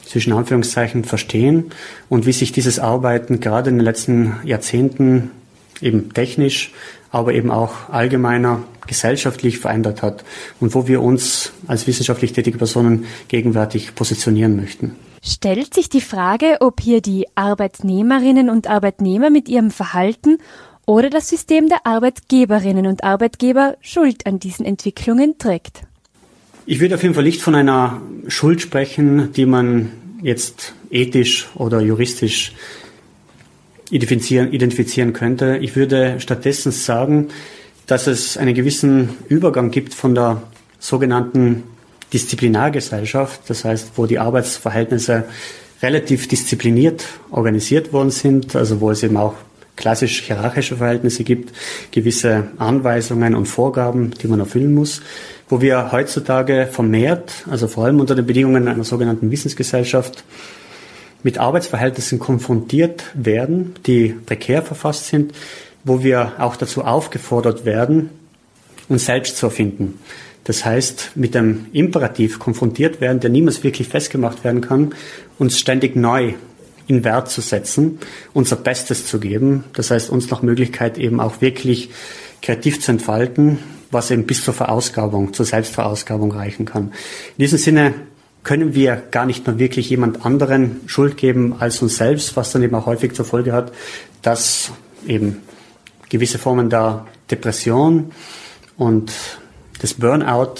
zwischen 0.06 0.32
Anführungszeichen 0.32 1.04
verstehen 1.04 1.70
und 2.08 2.26
wie 2.26 2.32
sich 2.32 2.52
dieses 2.52 2.78
Arbeiten 2.78 3.40
gerade 3.40 3.70
in 3.70 3.76
den 3.76 3.84
letzten 3.84 4.36
Jahrzehnten 4.44 5.30
eben 5.80 6.12
technisch, 6.14 6.72
aber 7.10 7.34
eben 7.34 7.50
auch 7.50 7.90
allgemeiner 7.90 8.62
gesellschaftlich 8.86 9.58
verändert 9.58 10.02
hat 10.02 10.24
und 10.60 10.74
wo 10.74 10.86
wir 10.86 11.02
uns 11.02 11.52
als 11.66 11.86
wissenschaftlich 11.86 12.32
tätige 12.32 12.58
Personen 12.58 13.06
gegenwärtig 13.28 13.94
positionieren 13.94 14.56
möchten. 14.56 14.96
Stellt 15.22 15.74
sich 15.74 15.88
die 15.88 16.00
Frage, 16.00 16.58
ob 16.60 16.80
hier 16.80 17.00
die 17.00 17.26
Arbeitnehmerinnen 17.34 18.48
und 18.48 18.68
Arbeitnehmer 18.68 19.30
mit 19.30 19.48
ihrem 19.48 19.70
Verhalten 19.70 20.38
oder 20.86 21.10
das 21.10 21.28
System 21.28 21.68
der 21.68 21.84
Arbeitgeberinnen 21.84 22.86
und 22.86 23.02
Arbeitgeber 23.02 23.76
Schuld 23.80 24.24
an 24.24 24.38
diesen 24.38 24.64
Entwicklungen 24.64 25.36
trägt. 25.36 25.82
Ich 26.68 26.80
würde 26.80 26.96
auf 26.96 27.02
jeden 27.04 27.14
Fall 27.14 27.22
nicht 27.22 27.42
von 27.42 27.54
einer 27.54 28.02
Schuld 28.26 28.60
sprechen, 28.60 29.32
die 29.32 29.46
man 29.46 29.92
jetzt 30.20 30.74
ethisch 30.90 31.46
oder 31.54 31.80
juristisch 31.80 32.54
identifizieren, 33.88 34.52
identifizieren 34.52 35.12
könnte. 35.12 35.58
Ich 35.58 35.76
würde 35.76 36.18
stattdessen 36.18 36.72
sagen, 36.72 37.28
dass 37.86 38.08
es 38.08 38.36
einen 38.36 38.52
gewissen 38.52 39.10
Übergang 39.28 39.70
gibt 39.70 39.94
von 39.94 40.16
der 40.16 40.42
sogenannten 40.80 41.62
Disziplinargesellschaft, 42.12 43.42
das 43.46 43.64
heißt, 43.64 43.92
wo 43.94 44.06
die 44.06 44.18
Arbeitsverhältnisse 44.18 45.24
relativ 45.82 46.26
diszipliniert 46.26 47.04
organisiert 47.30 47.92
worden 47.92 48.10
sind, 48.10 48.56
also 48.56 48.80
wo 48.80 48.90
es 48.90 49.04
eben 49.04 49.16
auch 49.16 49.34
klassisch 49.76 50.22
hierarchische 50.22 50.76
Verhältnisse 50.76 51.22
gibt, 51.22 51.54
gewisse 51.90 52.48
Anweisungen 52.58 53.34
und 53.34 53.46
Vorgaben, 53.46 54.10
die 54.22 54.26
man 54.26 54.40
erfüllen 54.40 54.74
muss, 54.74 55.02
wo 55.48 55.60
wir 55.60 55.92
heutzutage 55.92 56.68
vermehrt, 56.70 57.44
also 57.48 57.68
vor 57.68 57.84
allem 57.84 58.00
unter 58.00 58.14
den 58.14 58.26
Bedingungen 58.26 58.68
einer 58.68 58.84
sogenannten 58.84 59.30
Wissensgesellschaft, 59.30 60.24
mit 61.22 61.38
Arbeitsverhältnissen 61.38 62.18
konfrontiert 62.18 63.04
werden, 63.14 63.74
die 63.86 64.14
prekär 64.26 64.62
verfasst 64.62 65.06
sind, 65.08 65.32
wo 65.84 66.02
wir 66.02 66.32
auch 66.38 66.56
dazu 66.56 66.84
aufgefordert 66.84 67.64
werden, 67.64 68.10
uns 68.88 69.06
selbst 69.06 69.36
zu 69.36 69.46
erfinden. 69.46 69.98
Das 70.44 70.64
heißt, 70.64 71.12
mit 71.16 71.34
dem 71.34 71.66
Imperativ 71.72 72.38
konfrontiert 72.38 73.00
werden, 73.00 73.18
der 73.18 73.30
niemals 73.30 73.64
wirklich 73.64 73.88
festgemacht 73.88 74.44
werden 74.44 74.60
kann, 74.60 74.94
uns 75.38 75.58
ständig 75.58 75.96
neu 75.96 76.34
in 76.86 77.04
Wert 77.04 77.30
zu 77.30 77.40
setzen, 77.40 77.98
unser 78.32 78.56
Bestes 78.56 79.06
zu 79.06 79.18
geben. 79.18 79.64
Das 79.72 79.90
heißt, 79.90 80.10
uns 80.10 80.30
nach 80.30 80.42
Möglichkeit 80.42 80.98
eben 80.98 81.20
auch 81.20 81.40
wirklich 81.40 81.90
kreativ 82.42 82.80
zu 82.80 82.92
entfalten, 82.92 83.58
was 83.90 84.10
eben 84.10 84.26
bis 84.26 84.44
zur 84.44 84.54
Verausgabung, 84.54 85.32
zur 85.32 85.46
Selbstverausgabung 85.46 86.32
reichen 86.32 86.64
kann. 86.64 86.92
In 87.36 87.42
diesem 87.42 87.58
Sinne 87.58 87.94
können 88.42 88.74
wir 88.74 89.02
gar 89.10 89.26
nicht 89.26 89.46
mehr 89.46 89.58
wirklich 89.58 89.90
jemand 89.90 90.24
anderen 90.24 90.80
Schuld 90.86 91.16
geben 91.16 91.56
als 91.58 91.82
uns 91.82 91.96
selbst, 91.96 92.36
was 92.36 92.52
dann 92.52 92.62
eben 92.62 92.74
auch 92.76 92.86
häufig 92.86 93.12
zur 93.12 93.24
Folge 93.24 93.52
hat, 93.52 93.72
dass 94.22 94.70
eben 95.06 95.42
gewisse 96.08 96.38
Formen 96.38 96.70
der 96.70 97.06
Depression 97.30 98.12
und 98.76 99.12
des 99.82 99.94
Burnout 99.94 100.54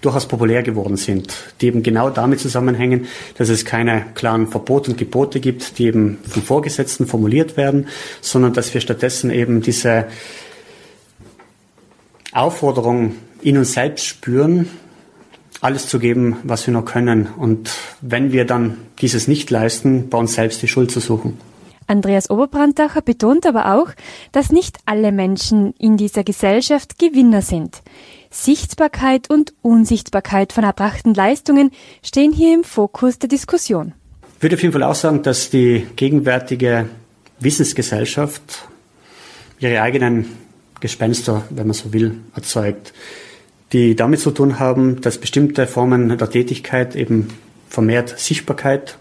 durchaus 0.00 0.26
populär 0.26 0.62
geworden 0.62 0.96
sind, 0.96 1.34
die 1.60 1.66
eben 1.66 1.82
genau 1.82 2.10
damit 2.10 2.40
zusammenhängen, 2.40 3.06
dass 3.36 3.48
es 3.48 3.64
keine 3.64 4.06
klaren 4.14 4.46
Verbote 4.46 4.90
und 4.90 4.96
Gebote 4.96 5.40
gibt, 5.40 5.78
die 5.78 5.86
eben 5.86 6.18
vom 6.28 6.42
Vorgesetzten 6.42 7.06
formuliert 7.06 7.56
werden, 7.56 7.88
sondern 8.20 8.52
dass 8.52 8.72
wir 8.74 8.80
stattdessen 8.80 9.30
eben 9.30 9.62
diese 9.62 10.06
Aufforderung 12.32 13.14
in 13.42 13.58
uns 13.58 13.72
selbst 13.72 14.04
spüren, 14.04 14.68
alles 15.60 15.88
zu 15.88 15.98
geben, 15.98 16.36
was 16.44 16.66
wir 16.66 16.74
noch 16.74 16.84
können. 16.84 17.28
Und 17.36 17.70
wenn 18.00 18.32
wir 18.32 18.44
dann 18.44 18.78
dieses 19.00 19.28
nicht 19.28 19.50
leisten, 19.50 20.08
bei 20.08 20.18
uns 20.18 20.34
selbst 20.34 20.62
die 20.62 20.68
Schuld 20.68 20.90
zu 20.90 21.00
suchen. 21.00 21.38
Andreas 21.88 22.28
Oberbrandacher 22.28 23.00
betont 23.00 23.46
aber 23.46 23.74
auch, 23.74 23.88
dass 24.30 24.50
nicht 24.52 24.78
alle 24.84 25.10
Menschen 25.10 25.72
in 25.78 25.96
dieser 25.96 26.22
Gesellschaft 26.22 26.98
Gewinner 26.98 27.40
sind. 27.40 27.82
Sichtbarkeit 28.30 29.30
und 29.30 29.54
Unsichtbarkeit 29.62 30.52
von 30.52 30.64
erbrachten 30.64 31.14
Leistungen 31.14 31.70
stehen 32.02 32.32
hier 32.32 32.54
im 32.54 32.64
Fokus 32.64 33.18
der 33.18 33.28
Diskussion. 33.28 33.94
Ich 34.36 34.42
würde 34.42 34.56
auf 34.56 34.62
jeden 34.62 34.72
Fall 34.72 34.82
auch 34.82 34.94
sagen, 34.94 35.22
dass 35.22 35.50
die 35.50 35.86
gegenwärtige 35.96 36.88
Wissensgesellschaft 37.40 38.68
ihre 39.58 39.82
eigenen 39.82 40.26
Gespenster, 40.80 41.44
wenn 41.50 41.66
man 41.66 41.74
so 41.74 41.92
will, 41.92 42.18
erzeugt, 42.34 42.92
die 43.72 43.96
damit 43.96 44.20
zu 44.20 44.30
tun 44.30 44.58
haben, 44.58 45.00
dass 45.00 45.18
bestimmte 45.18 45.66
Formen 45.66 46.16
der 46.16 46.30
Tätigkeit 46.30 46.96
eben 46.96 47.28
vermehrt 47.68 48.18
Sichtbarkeit 48.18 48.96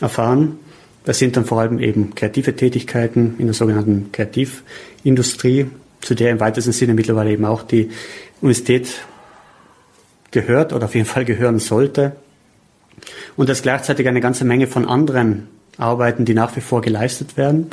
erfahren. 0.00 0.58
Das 1.04 1.18
sind 1.18 1.36
dann 1.36 1.44
vor 1.44 1.60
allem 1.60 1.78
eben 1.78 2.14
kreative 2.14 2.54
Tätigkeiten 2.54 3.36
in 3.38 3.46
der 3.46 3.54
sogenannten 3.54 4.12
Kreativindustrie, 4.12 5.66
zu 6.00 6.14
der 6.14 6.30
im 6.30 6.40
weitesten 6.40 6.72
Sinne 6.72 6.94
mittlerweile 6.94 7.32
eben 7.32 7.44
auch 7.44 7.62
die 7.62 7.90
Universität 8.40 9.04
gehört 10.30 10.72
oder 10.72 10.86
auf 10.86 10.94
jeden 10.94 11.06
Fall 11.06 11.24
gehören 11.24 11.58
sollte. 11.58 12.16
Und 13.36 13.48
dass 13.48 13.62
gleichzeitig 13.62 14.06
eine 14.08 14.20
ganze 14.20 14.44
Menge 14.44 14.66
von 14.66 14.86
anderen 14.86 15.48
Arbeiten, 15.78 16.24
die 16.24 16.34
nach 16.34 16.54
wie 16.56 16.60
vor 16.60 16.82
geleistet 16.82 17.36
werden, 17.36 17.70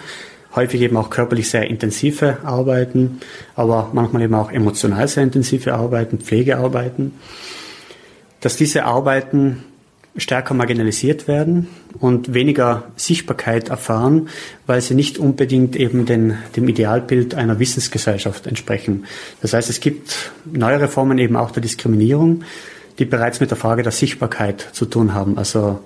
häufig 0.56 0.82
eben 0.82 0.98
auch 0.98 1.10
körperlich 1.10 1.50
sehr 1.50 1.70
intensive 1.70 2.38
Arbeiten, 2.44 3.20
aber 3.56 3.90
manchmal 3.94 4.24
eben 4.24 4.34
auch 4.34 4.52
emotional 4.52 5.08
sehr 5.08 5.24
intensive 5.24 5.74
Arbeiten, 5.74 6.20
Pflegearbeiten, 6.20 7.14
dass 8.40 8.56
diese 8.56 8.86
Arbeiten 8.86 9.64
stärker 10.18 10.54
marginalisiert 10.54 11.28
werden 11.28 11.68
und 12.00 12.34
weniger 12.34 12.84
Sichtbarkeit 12.96 13.70
erfahren, 13.70 14.30
weil 14.66 14.82
sie 14.82 14.96
nicht 14.96 15.18
unbedingt 15.18 15.76
eben 15.76 16.06
den, 16.06 16.38
dem 16.56 16.68
Idealbild 16.68 17.36
einer 17.36 17.60
Wissensgesellschaft 17.60 18.48
entsprechen. 18.48 19.06
Das 19.42 19.54
heißt, 19.54 19.70
es 19.70 19.80
gibt 19.80 20.32
neuere 20.46 20.88
Formen 20.88 21.18
eben 21.18 21.36
auch 21.36 21.52
der 21.52 21.62
Diskriminierung, 21.62 22.44
die 23.00 23.06
bereits 23.06 23.40
mit 23.40 23.52
der 23.52 23.58
Frage 23.58 23.84
der 23.84 23.92
Sichtbarkeit 23.92 24.70
zu 24.72 24.86
tun 24.86 25.14
haben. 25.14 25.38
Also 25.38 25.80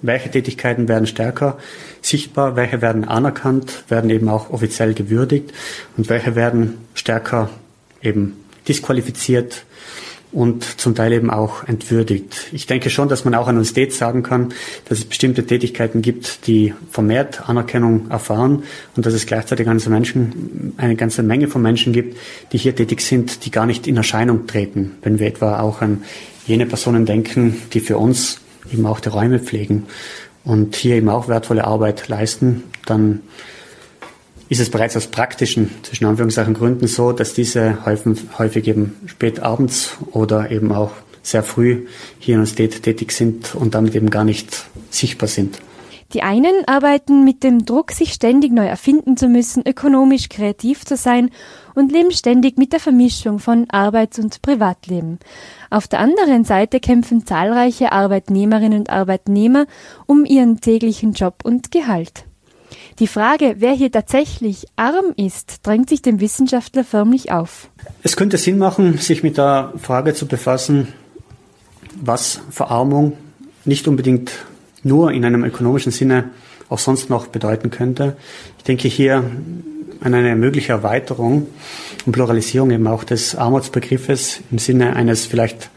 welche 0.00 0.30
Tätigkeiten 0.30 0.88
werden 0.88 1.06
stärker 1.06 1.58
sichtbar, 2.00 2.56
welche 2.56 2.82
werden 2.82 3.04
anerkannt, 3.04 3.84
werden 3.88 4.10
eben 4.10 4.28
auch 4.28 4.50
offiziell 4.50 4.94
gewürdigt 4.94 5.52
und 5.96 6.08
welche 6.08 6.34
werden 6.34 6.78
stärker 6.94 7.50
eben 8.02 8.36
disqualifiziert 8.68 9.64
und 10.32 10.64
zum 10.64 10.94
Teil 10.94 11.12
eben 11.12 11.30
auch 11.30 11.64
entwürdigt. 11.64 12.48
Ich 12.52 12.66
denke 12.66 12.90
schon, 12.90 13.08
dass 13.08 13.24
man 13.24 13.34
auch 13.34 13.48
an 13.48 13.56
Universität 13.56 13.92
sagen 13.92 14.22
kann, 14.22 14.54
dass 14.88 14.98
es 14.98 15.04
bestimmte 15.04 15.46
Tätigkeiten 15.46 16.00
gibt, 16.00 16.46
die 16.46 16.74
vermehrt 16.90 17.48
Anerkennung 17.48 18.10
erfahren 18.10 18.62
und 18.96 19.04
dass 19.04 19.12
es 19.12 19.26
gleichzeitig 19.26 19.66
ganze 19.66 19.90
Menschen, 19.90 20.72
eine 20.78 20.96
ganze 20.96 21.22
Menge 21.22 21.48
von 21.48 21.60
Menschen 21.60 21.92
gibt, 21.92 22.16
die 22.52 22.58
hier 22.58 22.74
tätig 22.74 23.02
sind, 23.02 23.44
die 23.44 23.50
gar 23.50 23.66
nicht 23.66 23.86
in 23.86 23.96
Erscheinung 23.96 24.46
treten. 24.46 24.92
Wenn 25.02 25.18
wir 25.18 25.26
etwa 25.26 25.60
auch 25.60 25.82
an 25.82 26.02
jene 26.46 26.66
Personen 26.66 27.04
denken, 27.04 27.60
die 27.72 27.80
für 27.80 27.98
uns 27.98 28.40
eben 28.72 28.86
auch 28.86 29.00
die 29.00 29.10
Räume 29.10 29.38
pflegen 29.38 29.84
und 30.44 30.76
hier 30.76 30.96
eben 30.96 31.10
auch 31.10 31.28
wertvolle 31.28 31.64
Arbeit 31.64 32.08
leisten, 32.08 32.64
dann 32.86 33.20
ist 34.52 34.60
es 34.60 34.68
bereits 34.68 34.98
aus 34.98 35.06
praktischen, 35.06 35.70
zwischen 35.82 36.04
Anführungszeichen 36.04 36.52
Gründen 36.52 36.86
so, 36.86 37.12
dass 37.12 37.32
diese 37.32 37.86
häufig, 37.86 38.18
häufig 38.38 38.68
eben 38.68 38.96
spät 39.06 39.40
abends 39.40 39.96
oder 40.10 40.50
eben 40.50 40.72
auch 40.72 40.92
sehr 41.22 41.42
früh 41.42 41.86
hier 42.18 42.34
in 42.34 42.42
der 42.42 42.46
State 42.46 42.82
tätig 42.82 43.12
sind 43.12 43.54
und 43.54 43.74
damit 43.74 43.94
eben 43.94 44.10
gar 44.10 44.24
nicht 44.24 44.66
sichtbar 44.90 45.28
sind. 45.28 45.58
Die 46.12 46.22
einen 46.22 46.66
arbeiten 46.66 47.24
mit 47.24 47.42
dem 47.42 47.64
Druck, 47.64 47.92
sich 47.92 48.12
ständig 48.12 48.52
neu 48.52 48.66
erfinden 48.66 49.16
zu 49.16 49.28
müssen, 49.28 49.66
ökonomisch 49.66 50.28
kreativ 50.28 50.84
zu 50.84 50.98
sein 50.98 51.30
und 51.74 51.90
leben 51.90 52.10
ständig 52.10 52.58
mit 52.58 52.74
der 52.74 52.80
Vermischung 52.80 53.38
von 53.38 53.70
Arbeits- 53.70 54.18
und 54.18 54.42
Privatleben. 54.42 55.18
Auf 55.70 55.88
der 55.88 56.00
anderen 56.00 56.44
Seite 56.44 56.78
kämpfen 56.78 57.24
zahlreiche 57.24 57.92
Arbeitnehmerinnen 57.92 58.80
und 58.80 58.90
Arbeitnehmer 58.90 59.64
um 60.04 60.26
ihren 60.26 60.60
täglichen 60.60 61.14
Job 61.14 61.36
und 61.42 61.70
Gehalt. 61.70 62.26
Die 63.02 63.08
Frage, 63.08 63.56
wer 63.58 63.72
hier 63.72 63.90
tatsächlich 63.90 64.66
arm 64.76 65.06
ist, 65.16 65.66
drängt 65.66 65.88
sich 65.88 66.02
dem 66.02 66.20
Wissenschaftler 66.20 66.84
förmlich 66.84 67.32
auf. 67.32 67.68
Es 68.04 68.14
könnte 68.14 68.38
Sinn 68.38 68.58
machen, 68.58 68.98
sich 68.98 69.24
mit 69.24 69.38
der 69.38 69.72
Frage 69.82 70.14
zu 70.14 70.28
befassen, 70.28 70.86
was 72.00 72.42
Verarmung 72.50 73.14
nicht 73.64 73.88
unbedingt 73.88 74.30
nur 74.84 75.10
in 75.10 75.24
einem 75.24 75.42
ökonomischen 75.42 75.90
Sinne 75.90 76.30
auch 76.68 76.78
sonst 76.78 77.10
noch 77.10 77.26
bedeuten 77.26 77.72
könnte. 77.72 78.16
Ich 78.58 78.62
denke 78.62 78.86
hier 78.86 79.24
an 80.00 80.14
eine 80.14 80.36
mögliche 80.36 80.70
Erweiterung 80.70 81.48
und 82.06 82.12
Pluralisierung 82.12 82.70
eben 82.70 82.86
auch 82.86 83.02
des 83.02 83.34
Armutsbegriffes 83.34 84.42
im 84.52 84.58
Sinne 84.58 84.94
eines 84.94 85.26
vielleicht 85.26 85.70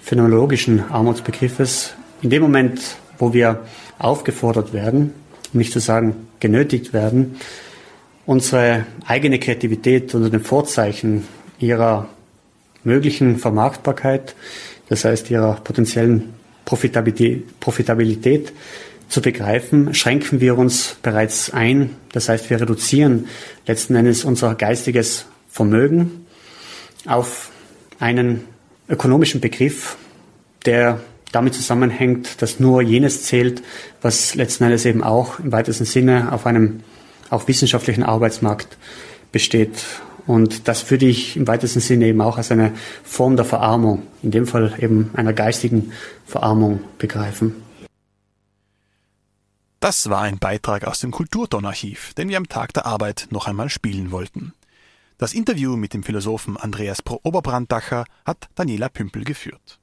phänomenologischen 0.00 0.82
Armutsbegriffes. 0.90 1.92
In 2.22 2.30
dem 2.30 2.40
Moment, 2.40 2.80
wo 3.18 3.34
wir 3.34 3.66
aufgefordert 3.98 4.72
werden, 4.72 5.12
nicht 5.52 5.72
zu 5.72 5.80
sagen 5.80 6.28
genötigt 6.40 6.92
werden, 6.92 7.36
unsere 8.26 8.86
eigene 9.06 9.38
Kreativität 9.38 10.14
unter 10.14 10.30
den 10.30 10.40
Vorzeichen 10.40 11.26
ihrer 11.58 12.08
möglichen 12.84 13.38
Vermarktbarkeit, 13.38 14.34
das 14.88 15.04
heißt 15.04 15.30
ihrer 15.30 15.54
potenziellen 15.54 16.34
Profitabilität 16.64 18.52
zu 19.08 19.20
begreifen, 19.20 19.92
schränken 19.94 20.40
wir 20.40 20.56
uns 20.56 20.96
bereits 21.02 21.50
ein. 21.52 21.96
Das 22.12 22.28
heißt, 22.28 22.48
wir 22.48 22.60
reduzieren 22.60 23.26
letzten 23.66 23.96
Endes 23.96 24.24
unser 24.24 24.54
geistiges 24.54 25.26
Vermögen 25.48 26.26
auf 27.06 27.50
einen 27.98 28.44
ökonomischen 28.88 29.40
Begriff, 29.40 29.96
der 30.64 31.00
damit 31.32 31.54
zusammenhängt, 31.54 32.42
dass 32.42 32.60
nur 32.60 32.82
jenes 32.82 33.24
zählt, 33.24 33.62
was 34.02 34.34
letzten 34.34 34.64
Endes 34.64 34.84
eben 34.84 35.02
auch 35.02 35.38
im 35.38 35.52
weitesten 35.52 35.84
Sinne 35.84 36.32
auf 36.32 36.46
einem 36.46 36.82
auch 37.30 37.46
wissenschaftlichen 37.48 38.02
Arbeitsmarkt 38.02 38.76
besteht. 39.32 39.84
Und 40.26 40.68
das 40.68 40.90
würde 40.90 41.06
ich 41.06 41.36
im 41.36 41.46
weitesten 41.46 41.80
Sinne 41.80 42.06
eben 42.06 42.20
auch 42.20 42.36
als 42.36 42.50
eine 42.50 42.72
Form 43.04 43.36
der 43.36 43.44
Verarmung, 43.44 44.02
in 44.22 44.30
dem 44.30 44.46
Fall 44.46 44.74
eben 44.78 45.10
einer 45.14 45.32
geistigen 45.32 45.92
Verarmung 46.26 46.80
begreifen. 46.98 47.54
Das 49.80 50.10
war 50.10 50.20
ein 50.20 50.38
Beitrag 50.38 50.84
aus 50.84 51.00
dem 51.00 51.10
Kulturtonarchiv, 51.10 52.12
den 52.14 52.28
wir 52.28 52.36
am 52.36 52.48
Tag 52.48 52.74
der 52.74 52.84
Arbeit 52.84 53.28
noch 53.30 53.46
einmal 53.46 53.70
spielen 53.70 54.10
wollten. 54.10 54.52
Das 55.16 55.32
Interview 55.32 55.76
mit 55.76 55.94
dem 55.94 56.02
Philosophen 56.02 56.56
Andreas 56.56 57.02
Pro 57.02 57.18
Oberbrandacher 57.22 58.04
hat 58.24 58.48
Daniela 58.54 58.88
Pümpel 58.88 59.24
geführt. 59.24 59.79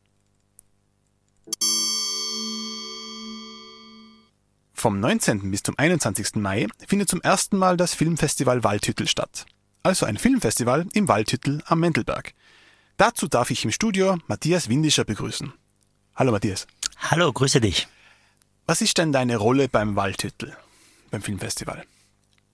Vom 4.80 5.00
19. 5.00 5.50
bis 5.50 5.64
zum 5.64 5.74
21. 5.76 6.36
Mai 6.36 6.68
findet 6.88 7.10
zum 7.10 7.20
ersten 7.22 7.58
Mal 7.58 7.78
das 7.78 7.96
Filmfestival 7.96 8.64
Waldhüttel 8.64 9.08
statt. 9.08 9.48
Also 9.82 10.06
ein 10.06 10.20
Filmfestival 10.20 10.86
im 10.94 11.08
Waldhüttel 11.08 11.64
am 11.66 11.80
Mendelberg. 11.80 12.36
Dazu 12.96 13.28
darf 13.28 13.50
ich 13.50 13.66
im 13.66 13.72
Studio 13.72 14.20
Matthias 14.28 14.70
Windischer 14.70 15.04
begrüßen. 15.04 15.52
Hallo 16.16 16.32
Matthias. 16.32 16.68
Hallo, 17.00 17.34
grüße 17.34 17.60
dich. 17.60 17.88
Was 18.68 18.82
ist 18.82 19.00
denn 19.00 19.12
deine 19.12 19.38
Rolle 19.38 19.68
beim 19.68 19.96
Waldhüttel, 19.96 20.56
beim 21.10 21.24
Filmfestival? 21.24 21.84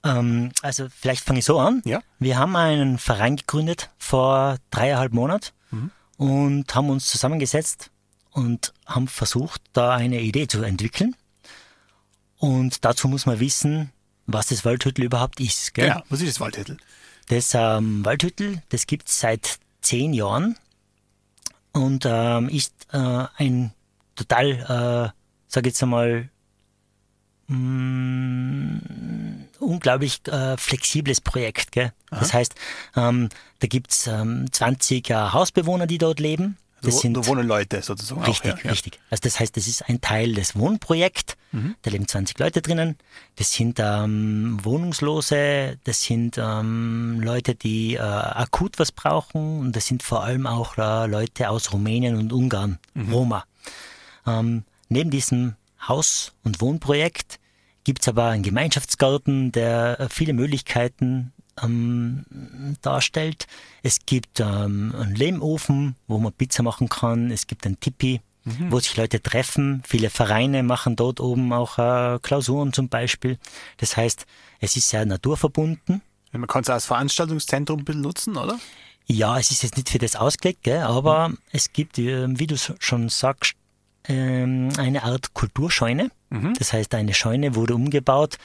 Ähm, 0.05 0.53
also 0.61 0.87
vielleicht 0.89 1.25
fange 1.25 1.39
ich 1.39 1.45
so 1.45 1.59
an. 1.59 1.81
Ja. 1.83 1.99
Wir 2.19 2.37
haben 2.37 2.55
einen 2.55 2.99
Verein 2.99 3.35
gegründet 3.35 3.89
vor 3.97 4.59
dreieinhalb 4.71 5.11
Monaten 5.11 5.49
mhm. 5.71 5.91
und 6.15 6.73
haben 6.73 6.89
uns 6.89 7.07
zusammengesetzt 7.07 7.91
und 8.31 8.73
haben 8.85 9.09
versucht, 9.09 9.61
da 9.73 9.91
eine 9.91 10.21
Idee 10.21 10.47
zu 10.47 10.63
entwickeln. 10.63 11.17
Und 12.43 12.83
dazu 12.83 13.07
muss 13.07 13.25
man 13.25 13.39
wissen, 13.39 13.93
was 14.25 14.47
das 14.47 14.65
Waldhüttel 14.65 15.05
überhaupt 15.05 15.39
ist. 15.39 15.73
Gell? 15.73 15.87
Genau, 15.87 16.03
was 16.09 16.19
ist 16.19 16.27
das 16.27 16.39
Waldhüttel? 16.41 16.75
Das 17.29 17.53
ähm, 17.53 18.03
Waldhüttel, 18.03 18.61
das 18.67 18.85
gibt 18.85 19.07
es 19.07 19.21
seit 19.21 19.59
zehn 19.79 20.11
Jahren 20.11 20.57
und 21.71 22.05
ähm, 22.05 22.49
ist 22.49 22.73
äh, 22.91 23.27
ein 23.37 23.71
total, 24.17 24.49
äh, 24.49 25.17
sag 25.47 25.65
jetzt 25.65 25.81
einmal, 25.83 26.27
mh, 27.47 27.55
mm, 27.55 29.45
unglaublich 29.59 30.27
äh, 30.27 30.57
flexibles 30.57 31.21
Projekt. 31.21 31.71
Gell? 31.71 31.93
Das 32.09 32.33
heißt, 32.33 32.55
ähm, 32.97 33.29
da 33.59 33.67
gibt's 33.67 34.05
ähm, 34.07 34.51
20 34.51 35.09
äh, 35.09 35.13
Hausbewohner, 35.13 35.87
die 35.87 35.97
dort 35.97 36.19
leben. 36.19 36.57
Das 36.83 36.95
da, 36.95 37.01
sind, 37.01 37.13
da 37.15 37.25
wohnen 37.25 37.47
Leute 37.47 37.81
sozusagen. 37.81 38.23
Richtig, 38.23 38.53
auch, 38.53 38.63
ja, 38.63 38.71
richtig. 38.71 38.99
Also 39.09 39.21
das 39.21 39.39
heißt, 39.39 39.55
das 39.55 39.67
ist 39.67 39.87
ein 39.89 40.01
Teil 40.01 40.33
des 40.33 40.55
Wohnprojekts. 40.55 41.35
Mhm. 41.51 41.75
Da 41.81 41.91
leben 41.91 42.07
20 42.07 42.37
Leute 42.39 42.61
drinnen. 42.61 42.97
Das 43.35 43.53
sind 43.53 43.79
ähm, 43.79 44.59
Wohnungslose, 44.63 45.77
das 45.83 46.03
sind 46.03 46.37
ähm, 46.37 47.21
Leute, 47.21 47.55
die 47.55 47.95
äh, 47.95 47.99
akut 47.99 48.79
was 48.79 48.91
brauchen 48.91 49.59
und 49.59 49.75
das 49.75 49.85
sind 49.85 50.03
vor 50.03 50.23
allem 50.23 50.45
auch 50.45 50.77
äh, 50.77 51.07
Leute 51.07 51.49
aus 51.49 51.71
Rumänien 51.71 52.17
und 52.17 52.33
Ungarn, 52.33 52.79
mhm. 52.93 53.13
Roma. 53.13 53.45
Ähm, 54.27 54.63
neben 54.89 55.09
diesem 55.09 55.55
Haus- 55.87 56.33
und 56.43 56.61
Wohnprojekt 56.61 57.39
gibt's 57.83 58.07
aber 58.07 58.27
einen 58.27 58.43
Gemeinschaftsgarten, 58.43 59.51
der 59.51 59.99
äh, 59.99 60.09
viele 60.09 60.33
Möglichkeiten 60.33 61.33
ähm, 61.61 62.25
darstellt. 62.81 63.47
Es 63.81 64.05
gibt 64.05 64.39
ähm, 64.39 64.93
einen 64.97 65.15
Lehmofen, 65.15 65.95
wo 66.07 66.17
man 66.19 66.33
Pizza 66.33 66.63
machen 66.63 66.89
kann. 66.89 67.31
Es 67.31 67.47
gibt 67.47 67.65
ein 67.65 67.79
Tipi, 67.79 68.21
mhm. 68.45 68.71
wo 68.71 68.79
sich 68.79 68.95
Leute 68.97 69.21
treffen. 69.21 69.83
Viele 69.85 70.09
Vereine 70.09 70.63
machen 70.63 70.95
dort 70.95 71.19
oben 71.19 71.51
auch 71.53 71.77
äh, 71.77 72.19
Klausuren 72.21 72.73
zum 72.73 72.89
Beispiel. 72.89 73.37
Das 73.77 73.97
heißt, 73.97 74.25
es 74.59 74.75
ist 74.77 74.89
sehr 74.89 75.05
naturverbunden. 75.05 76.01
Man 76.31 76.47
kann 76.47 76.63
es 76.63 76.69
als 76.69 76.85
Veranstaltungszentrum 76.85 77.85
benutzen, 77.85 78.37
oder? 78.37 78.59
Ja, 79.05 79.37
es 79.37 79.51
ist 79.51 79.63
jetzt 79.63 79.75
nicht 79.77 79.89
für 79.89 79.99
das 79.99 80.15
ausgelegt, 80.15 80.63
gell, 80.63 80.81
aber 80.81 81.29
mhm. 81.29 81.37
es 81.51 81.73
gibt, 81.73 81.99
ähm, 81.99 82.39
wie 82.39 82.47
du 82.47 82.55
schon 82.57 83.09
sagst, 83.09 83.55
ähm, 84.07 84.69
eine 84.77 85.03
Art 85.03 85.33
Kulturscheune. 85.33 86.09
Mhm. 86.29 86.53
Das 86.57 86.73
heißt, 86.73 86.93
eine 86.95 87.13
Scheune 87.13 87.55
wurde 87.55 87.75
umgebaut, 87.75 88.37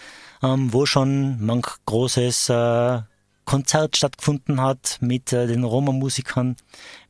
ähm, 0.43 0.73
wo 0.73 0.87
schon 0.87 1.45
manch 1.45 1.67
großes 1.87 2.49
äh, 2.49 3.01
Konzert 3.45 3.97
stattgefunden 3.97 4.61
hat 4.61 4.99
mit 5.01 5.33
äh, 5.33 5.47
den 5.47 5.65
Roma-Musikern, 5.65 6.57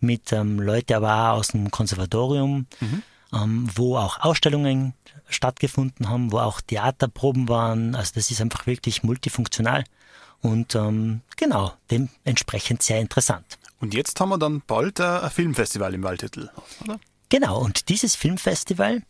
mit 0.00 0.32
ähm, 0.32 0.60
Leuten 0.60 0.94
aber 0.94 1.32
auch 1.32 1.38
aus 1.38 1.48
dem 1.48 1.70
Konservatorium, 1.70 2.66
mhm. 2.80 3.02
ähm, 3.32 3.68
wo 3.74 3.96
auch 3.96 4.20
Ausstellungen 4.20 4.94
stattgefunden 5.28 6.08
haben, 6.08 6.30
wo 6.32 6.38
auch 6.38 6.60
Theaterproben 6.60 7.48
waren. 7.48 7.94
Also 7.94 8.12
das 8.14 8.30
ist 8.30 8.40
einfach 8.40 8.66
wirklich 8.66 9.02
multifunktional 9.02 9.84
und 10.40 10.74
ähm, 10.74 11.22
genau, 11.36 11.72
dementsprechend 11.90 12.82
sehr 12.82 13.00
interessant. 13.00 13.58
Und 13.80 13.94
jetzt 13.94 14.20
haben 14.20 14.30
wir 14.30 14.38
dann 14.38 14.62
bald 14.66 15.00
äh, 15.00 15.04
ein 15.04 15.30
Filmfestival 15.30 15.94
im 15.94 16.02
Waldhüttel, 16.02 16.50
oder? 16.84 16.98
Genau, 17.28 17.60
und 17.60 17.88
dieses 17.88 18.14
Filmfestival, 18.14 19.02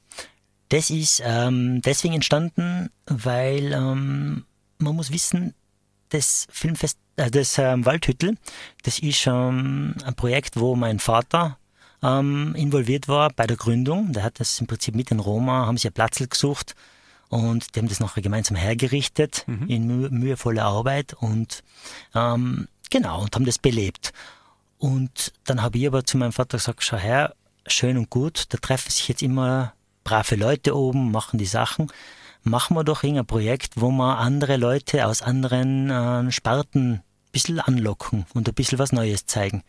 das 0.69 0.91
ist 0.91 1.23
ähm, 1.25 1.81
deswegen 1.83 2.15
entstanden, 2.15 2.91
weil 3.07 3.73
ähm, 3.73 4.45
man 4.79 4.97
muss 4.97 5.13
wissen, 5.13 5.55
das 6.11 6.47
Filmfest, 6.51 6.99
äh, 7.17 7.31
das 7.31 7.59
ähm, 7.59 7.85
Waldhüttel, 7.85 8.37
das 8.83 8.99
ist 8.99 9.27
ähm, 9.27 9.95
ein 10.05 10.15
Projekt, 10.15 10.59
wo 10.59 10.77
mein 10.77 10.99
Vater 10.99 11.59
ähm, 12.03 12.55
involviert 12.55 13.09
war 13.09 13.31
bei 13.31 13.47
der 13.47 13.57
Gründung. 13.57 14.13
Der 14.13 14.23
hat 14.23 14.41
das 14.41 14.61
im 14.61 14.67
Prinzip 14.67 14.95
mit 14.95 15.11
in 15.11 15.21
Roma, 15.21 15.67
haben 15.67 15.79
sie 15.79 15.89
ein 15.89 15.95
Platz 15.95 16.19
gesucht 16.19 16.75
und 17.29 17.75
die 17.75 17.81
haben 17.81 17.89
das 17.89 18.01
nachher 18.01 18.23
gemeinsam 18.23 18.57
hergerichtet 18.57 19.45
mhm. 19.47 19.69
in 19.69 19.87
mühe, 19.87 20.11
mühevoller 20.11 20.65
Arbeit 20.65 21.15
und 21.15 21.63
ähm, 22.15 22.69
genau 22.91 23.23
und 23.23 23.35
haben 23.35 23.45
das 23.45 23.59
belebt. 23.59 24.13
Und 24.79 25.33
dann 25.45 25.63
habe 25.63 25.79
ich 25.79 25.87
aber 25.87 26.05
zu 26.05 26.19
meinem 26.19 26.33
Vater 26.33 26.59
gesagt, 26.59 26.85
schau 26.85 26.97
her, 26.97 27.35
schön 27.67 27.99
und 27.99 28.11
gut, 28.11 28.45
da 28.51 28.59
treffen 28.59 28.91
sich 28.91 29.09
jetzt 29.09 29.23
immer 29.23 29.75
brave 30.09 30.37
Leute 30.37 30.75
oben, 30.75 31.11
machen 31.11 31.39
die 31.39 31.47
Sachen. 31.47 31.93
Machen 32.43 32.77
wir 32.77 32.85
doch 32.85 33.03
irgendein 33.03 33.27
Projekt, 33.27 33.75
wo 33.77 33.91
wir 33.91 34.19
andere 34.19 34.57
Leute 34.57 35.07
aus 35.07 35.21
anderen 35.21 35.91
äh, 35.91 36.33
Sparten 36.33 36.93
ein 36.93 37.03
bisschen 37.31 37.61
anlocken 37.61 38.25
und 38.33 38.49
ein 38.49 38.55
bisschen 38.55 38.79
was 38.79 38.93
Neues 38.93 39.27
zeigen. 39.27 39.63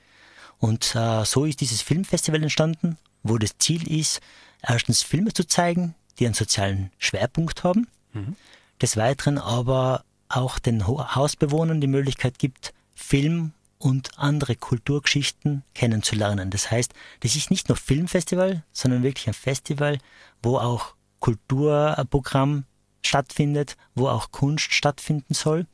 Und 0.57 0.95
äh, 0.95 1.25
so 1.25 1.43
ist 1.43 1.59
dieses 1.59 1.81
Filmfestival 1.81 2.41
entstanden, 2.41 2.97
wo 3.21 3.37
das 3.37 3.57
Ziel 3.57 3.91
ist, 3.91 4.21
erstens 4.61 5.03
Filme 5.03 5.33
zu 5.33 5.45
zeigen, 5.45 5.95
die 6.19 6.25
einen 6.25 6.35
sozialen 6.35 6.91
Schwerpunkt 6.99 7.65
haben. 7.65 7.87
Mhm. 8.13 8.35
Des 8.81 8.95
Weiteren 8.95 9.39
aber 9.39 10.05
auch 10.29 10.57
den 10.59 10.87
Hausbewohnern 10.87 11.81
die 11.81 11.87
Möglichkeit 11.87 12.39
gibt, 12.39 12.73
Film 12.95 13.51
und 13.79 14.17
andere 14.17 14.55
Kulturgeschichten 14.55 15.63
kennenzulernen. 15.73 16.51
Das 16.51 16.69
heißt, 16.69 16.93
das 17.21 17.35
ist 17.35 17.49
nicht 17.49 17.69
nur 17.69 17.77
Filmfestival, 17.77 18.63
sondern 18.71 19.03
wirklich 19.03 19.27
ein 19.27 19.33
Festival, 19.33 19.97
wo 20.43 20.57
auch 20.57 20.95
Kulturprogramm 21.19 22.65
stattfindet, 23.03 23.77
wo 23.95 24.07
auch 24.09 24.31
Kunst 24.31 24.73
stattfinden 24.73 25.33
soll. 25.33 25.65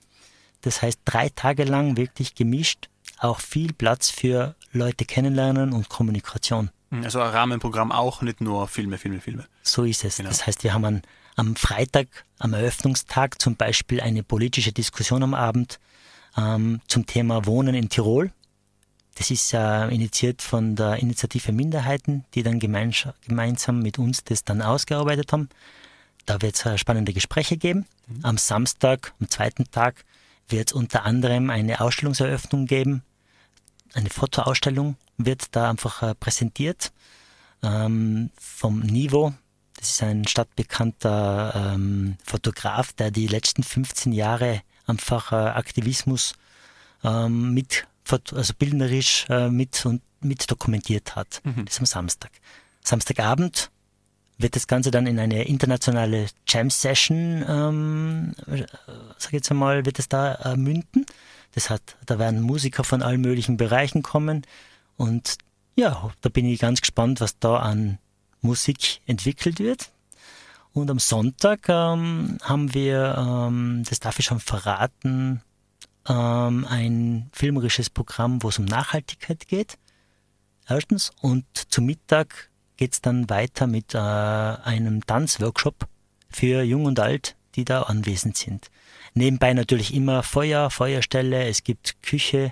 Das 0.61 0.81
heißt, 0.81 0.99
drei 1.05 1.29
Tage 1.29 1.63
lang 1.63 1.97
wirklich 1.97 2.35
gemischt, 2.35 2.89
auch 3.19 3.39
viel 3.39 3.73
Platz 3.73 4.09
für 4.09 4.55
Leute 4.71 5.05
kennenlernen 5.05 5.73
und 5.73 5.89
Kommunikation. 5.89 6.69
Also 7.03 7.19
ein 7.19 7.29
Rahmenprogramm 7.29 7.91
auch, 7.91 8.21
nicht 8.21 8.41
nur 8.41 8.67
Filme, 8.67 8.97
Filme, 8.97 9.19
Filme. 9.19 9.45
So 9.63 9.83
ist 9.83 10.05
es. 10.05 10.17
Genau. 10.17 10.29
Das 10.29 10.45
heißt, 10.45 10.63
wir 10.63 10.73
haben 10.73 10.85
an, 10.85 11.01
am 11.35 11.55
Freitag, 11.55 12.07
am 12.39 12.53
Eröffnungstag 12.53 13.41
zum 13.41 13.55
Beispiel 13.55 13.99
eine 14.01 14.23
politische 14.23 14.71
Diskussion 14.71 15.23
am 15.23 15.33
Abend 15.33 15.79
ähm, 16.37 16.81
zum 16.87 17.05
Thema 17.05 17.45
Wohnen 17.45 17.75
in 17.75 17.89
Tirol. 17.89 18.31
Das 19.15 19.31
ist 19.31 19.53
äh, 19.53 19.87
initiiert 19.87 20.41
von 20.41 20.75
der 20.75 20.97
Initiative 20.97 21.53
Minderheiten, 21.53 22.25
die 22.33 22.43
dann 22.43 22.59
gemeinsam 22.59 23.81
mit 23.81 23.97
uns 23.97 24.23
das 24.25 24.43
dann 24.43 24.61
ausgearbeitet 24.61 25.31
haben. 25.31 25.49
Da 26.25 26.41
wird 26.41 26.55
es 26.55 26.65
äh, 26.65 26.77
spannende 26.77 27.13
Gespräche 27.13 27.55
geben. 27.55 27.85
Mhm. 28.07 28.19
Am 28.25 28.37
Samstag, 28.37 29.13
am 29.21 29.29
zweiten 29.29 29.71
Tag, 29.71 30.03
wird 30.49 30.69
es 30.69 30.73
unter 30.73 31.05
anderem 31.05 31.49
eine 31.49 31.79
Ausstellungseröffnung 31.79 32.65
geben. 32.65 33.03
Eine 33.93 34.09
Fotoausstellung 34.09 34.97
wird 35.17 35.55
da 35.55 35.69
einfach 35.69 36.03
äh, 36.03 36.15
präsentiert 36.15 36.91
ähm, 37.63 38.31
vom 38.37 38.79
Nivo. 38.81 39.33
Das 39.77 39.91
ist 39.91 40.03
ein 40.03 40.27
stadtbekannter 40.27 41.73
ähm, 41.73 42.17
Fotograf, 42.23 42.93
der 42.93 43.11
die 43.11 43.27
letzten 43.27 43.63
15 43.63 44.11
Jahre 44.11 44.61
einfach 44.85 45.31
äh, 45.31 45.35
Aktivismus 45.35 46.33
ähm, 47.03 47.53
mit, 47.53 47.87
also 48.09 48.53
bildnerisch 48.57 49.25
äh, 49.29 49.49
mit 49.49 49.85
und 49.85 50.01
mit 50.21 50.49
dokumentiert 50.49 51.15
hat. 51.15 51.41
Mhm. 51.43 51.65
Das 51.65 51.75
ist 51.75 51.79
am 51.79 51.85
Samstag. 51.85 52.31
Samstagabend 52.83 53.71
wird 54.37 54.55
das 54.55 54.67
Ganze 54.67 54.91
dann 54.91 55.07
in 55.07 55.19
eine 55.19 55.47
internationale 55.47 56.27
Jam-Session, 56.47 57.45
ähm, 57.47 58.35
sag 59.17 59.33
jetzt 59.33 59.49
einmal, 59.49 59.85
wird 59.85 59.99
es 59.99 60.09
da 60.09 60.35
äh, 60.35 60.57
münden. 60.57 61.05
Das 61.53 61.69
hat, 61.69 61.95
da 62.05 62.19
werden 62.19 62.41
Musiker 62.41 62.83
von 62.83 63.01
allen 63.01 63.21
möglichen 63.21 63.55
Bereichen 63.55 64.03
kommen 64.03 64.45
und 64.97 65.37
ja, 65.77 66.11
da 66.21 66.29
bin 66.29 66.45
ich 66.45 66.59
ganz 66.59 66.81
gespannt, 66.81 67.19
was 67.21 67.37
da 67.39 67.57
an 67.57 67.97
Musik 68.41 69.01
entwickelt 69.05 69.59
wird. 69.59 69.89
Und 70.75 70.91
am 70.91 70.99
Sonntag 70.99 71.69
ähm, 71.69 72.37
haben 72.43 72.73
wir, 72.73 73.15
ähm, 73.17 73.83
das 73.87 74.01
darf 74.01 74.19
ich 74.19 74.25
schon 74.25 74.41
verraten, 74.41 75.41
ähm, 76.05 76.67
ein 76.69 77.29
filmerisches 77.31 77.89
Programm, 77.89 78.43
wo 78.43 78.49
es 78.49 78.59
um 78.59 78.65
Nachhaltigkeit 78.65 79.47
geht. 79.47 79.77
Erstens. 80.67 81.13
Und 81.21 81.45
zum 81.69 81.85
Mittag 81.85 82.49
geht 82.75 82.91
es 82.91 82.99
dann 82.99 83.29
weiter 83.29 83.67
mit 83.67 83.93
äh, 83.93 83.99
einem 83.99 85.05
Tanzworkshop 85.05 85.87
für 86.29 86.61
Jung 86.63 86.83
und 86.83 86.99
Alt, 86.99 87.37
die 87.55 87.63
da 87.63 87.83
anwesend 87.83 88.35
sind. 88.35 88.69
Nebenbei 89.13 89.53
natürlich 89.53 89.93
immer 89.93 90.23
Feuer, 90.23 90.69
Feuerstelle, 90.69 91.47
es 91.47 91.63
gibt 91.63 92.03
Küche, 92.03 92.51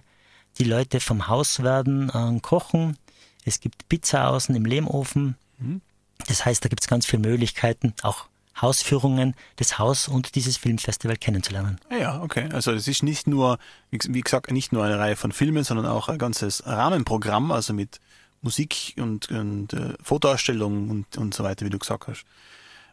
die 0.59 0.63
Leute 0.63 1.01
vom 1.01 1.27
Haus 1.27 1.62
werden 1.62 2.09
äh, 2.09 2.39
kochen, 2.39 2.97
es 3.43 3.59
gibt 3.59 3.89
Pizza 3.89 4.29
außen 4.29 4.55
im 4.55 4.63
Lehmofen. 4.63 5.36
Mhm. 5.57 5.81
Das 6.27 6.45
heißt, 6.45 6.63
da 6.63 6.69
gibt 6.69 6.81
es 6.81 6.88
ganz 6.88 7.05
viele 7.05 7.21
Möglichkeiten, 7.21 7.93
auch 8.01 8.27
Hausführungen 8.62 9.36
des 9.59 9.79
Haus 9.79 10.07
und 10.07 10.36
dieses 10.36 10.57
Filmfestival 10.57 11.17
kennenzulernen. 11.17 11.79
Ah 11.89 11.95
ja, 11.95 12.21
okay. 12.21 12.49
Also 12.53 12.71
es 12.71 12.88
ist 12.88 13.03
nicht 13.03 13.27
nur, 13.27 13.57
wie 13.89 14.21
gesagt, 14.21 14.51
nicht 14.51 14.71
nur 14.71 14.83
eine 14.83 14.99
Reihe 14.99 15.15
von 15.15 15.31
Filmen, 15.31 15.63
sondern 15.63 15.88
auch 15.88 16.07
ein 16.07 16.19
ganzes 16.19 16.65
Rahmenprogramm, 16.65 17.51
also 17.51 17.73
mit 17.73 17.99
Musik 18.41 18.93
und, 18.97 19.29
und 19.31 19.73
äh, 19.73 19.93
Fotoausstellungen 20.01 20.89
und, 20.89 21.17
und 21.17 21.33
so 21.33 21.43
weiter, 21.43 21.65
wie 21.65 21.69
du 21.69 21.79
gesagt 21.79 22.07
hast. 22.07 22.25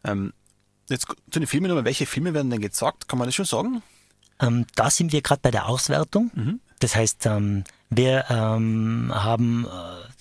Ähm, 0.04 0.32
jetzt 0.88 1.06
zu 1.30 1.40
den 1.40 1.46
Filmen 1.46 1.68
nochmal, 1.68 1.84
welche 1.84 2.06
Filme 2.06 2.32
werden 2.32 2.50
denn 2.50 2.60
gezeigt? 2.60 3.08
Kann 3.08 3.18
man 3.18 3.28
das 3.28 3.34
schon 3.34 3.44
sagen? 3.44 3.82
Ähm, 4.40 4.66
da 4.76 4.90
sind 4.90 5.12
wir 5.12 5.20
gerade 5.20 5.40
bei 5.42 5.50
der 5.50 5.68
Auswertung. 5.68 6.30
Mhm. 6.34 6.60
Das 6.78 6.96
heißt, 6.96 7.26
ähm, 7.26 7.64
wir 7.90 8.24
ähm, 8.30 9.12
haben 9.14 9.66
äh, 9.66 9.68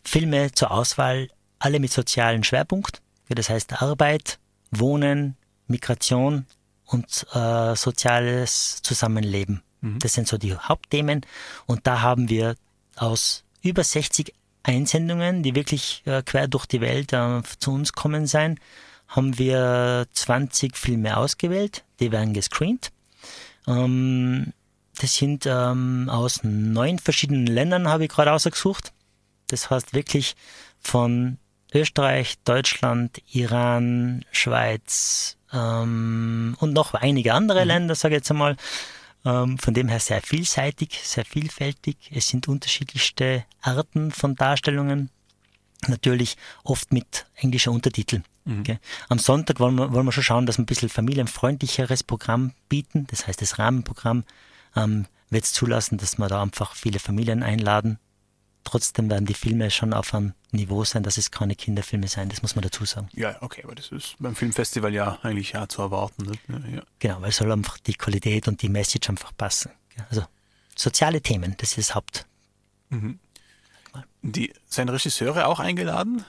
Filme 0.03 0.51
zur 0.51 0.71
Auswahl, 0.71 1.29
alle 1.59 1.79
mit 1.79 1.91
sozialen 1.91 2.43
Schwerpunkt. 2.43 3.01
Das 3.29 3.49
heißt 3.49 3.81
Arbeit, 3.81 4.39
Wohnen, 4.71 5.35
Migration 5.67 6.45
und 6.85 7.27
äh, 7.33 7.75
soziales 7.75 8.81
Zusammenleben. 8.81 9.61
Mhm. 9.81 9.99
Das 9.99 10.13
sind 10.13 10.27
so 10.27 10.37
die 10.37 10.55
Hauptthemen. 10.55 11.25
Und 11.67 11.85
da 11.85 12.01
haben 12.01 12.29
wir 12.29 12.55
aus 12.95 13.43
über 13.61 13.83
60 13.83 14.33
Einsendungen, 14.63 15.43
die 15.43 15.55
wirklich 15.55 16.01
äh, 16.05 16.23
quer 16.23 16.47
durch 16.47 16.65
die 16.65 16.81
Welt 16.81 17.13
äh, 17.13 17.41
zu 17.59 17.71
uns 17.71 17.93
kommen 17.93 18.27
sein, 18.27 18.59
haben 19.07 19.37
wir 19.37 20.05
20 20.13 20.77
Filme 20.77 21.17
ausgewählt, 21.17 21.83
die 21.99 22.11
werden 22.11 22.33
gescreent. 22.33 22.91
Ähm, 23.67 24.53
das 24.99 25.15
sind 25.15 25.45
ähm, 25.45 26.09
aus 26.09 26.41
neun 26.43 26.99
verschiedenen 26.99 27.47
Ländern, 27.47 27.87
habe 27.87 28.03
ich 28.05 28.09
gerade 28.09 28.31
ausgesucht. 28.31 28.91
Das 29.47 29.69
heißt 29.69 29.93
wirklich 29.93 30.35
von 30.79 31.37
Österreich, 31.73 32.35
Deutschland, 32.43 33.21
Iran, 33.31 34.25
Schweiz 34.31 35.37
ähm, 35.53 36.55
und 36.59 36.73
noch 36.73 36.93
einige 36.93 37.33
andere 37.33 37.61
mhm. 37.61 37.67
Länder, 37.67 37.95
sage 37.95 38.15
ich 38.15 38.19
jetzt 38.19 38.31
einmal. 38.31 38.55
Ähm, 39.25 39.57
von 39.57 39.73
dem 39.73 39.89
her 39.89 39.99
sehr 39.99 40.21
vielseitig, 40.21 40.99
sehr 41.03 41.25
vielfältig. 41.25 41.97
Es 42.13 42.29
sind 42.29 42.47
unterschiedlichste 42.47 43.43
Arten 43.61 44.11
von 44.11 44.35
Darstellungen. 44.35 45.09
Natürlich 45.87 46.37
oft 46.63 46.93
mit 46.93 47.25
englischer 47.35 47.71
Untertitel. 47.71 48.21
Mhm. 48.45 48.61
Okay. 48.61 48.79
Am 49.09 49.19
Sonntag 49.19 49.59
wollen 49.59 49.75
wir, 49.75 49.91
wollen 49.91 50.05
wir 50.05 50.11
schon 50.11 50.23
schauen, 50.23 50.45
dass 50.45 50.57
wir 50.57 50.63
ein 50.63 50.67
bisschen 50.67 50.89
familienfreundlicheres 50.89 52.03
Programm 52.03 52.53
bieten. 52.69 53.07
Das 53.07 53.27
heißt, 53.27 53.41
das 53.41 53.59
Rahmenprogramm 53.59 54.23
ähm, 54.75 55.05
wird 55.29 55.43
es 55.43 55.53
zulassen, 55.53 55.97
dass 55.97 56.17
wir 56.17 56.27
da 56.27 56.41
einfach 56.41 56.75
viele 56.75 56.99
Familien 56.99 57.43
einladen 57.43 57.99
Trotzdem 58.63 59.09
werden 59.09 59.25
die 59.25 59.33
Filme 59.33 59.71
schon 59.71 59.93
auf 59.93 60.13
einem 60.13 60.33
Niveau 60.51 60.83
sein, 60.83 61.03
dass 61.03 61.17
es 61.17 61.31
keine 61.31 61.55
Kinderfilme 61.55 62.07
sein, 62.07 62.29
das 62.29 62.41
muss 62.41 62.55
man 62.55 62.63
dazu 62.63 62.85
sagen. 62.85 63.09
Ja, 63.13 63.37
okay, 63.41 63.63
aber 63.63 63.75
das 63.75 63.91
ist 63.91 64.15
beim 64.19 64.35
Filmfestival 64.35 64.93
ja 64.93 65.17
eigentlich 65.23 65.53
ja 65.53 65.67
zu 65.67 65.81
erwarten. 65.81 66.37
Ne? 66.47 66.75
Ja. 66.75 66.81
Genau, 66.99 67.21
weil 67.21 67.29
es 67.29 67.37
soll 67.37 67.51
einfach 67.51 67.77
die 67.79 67.93
Qualität 67.93 68.47
und 68.47 68.61
die 68.61 68.69
Message 68.69 69.09
einfach 69.09 69.31
passen. 69.35 69.71
Also 70.09 70.23
soziale 70.75 71.21
Themen, 71.21 71.55
das 71.57 71.71
ist 71.71 71.89
das 71.89 71.95
Haupt. 71.95 72.25
Mhm. 72.89 73.19
Die, 74.21 74.53
seien 74.65 74.89
Regisseure 74.89 75.47
auch 75.47 75.59
eingeladen? 75.59 76.25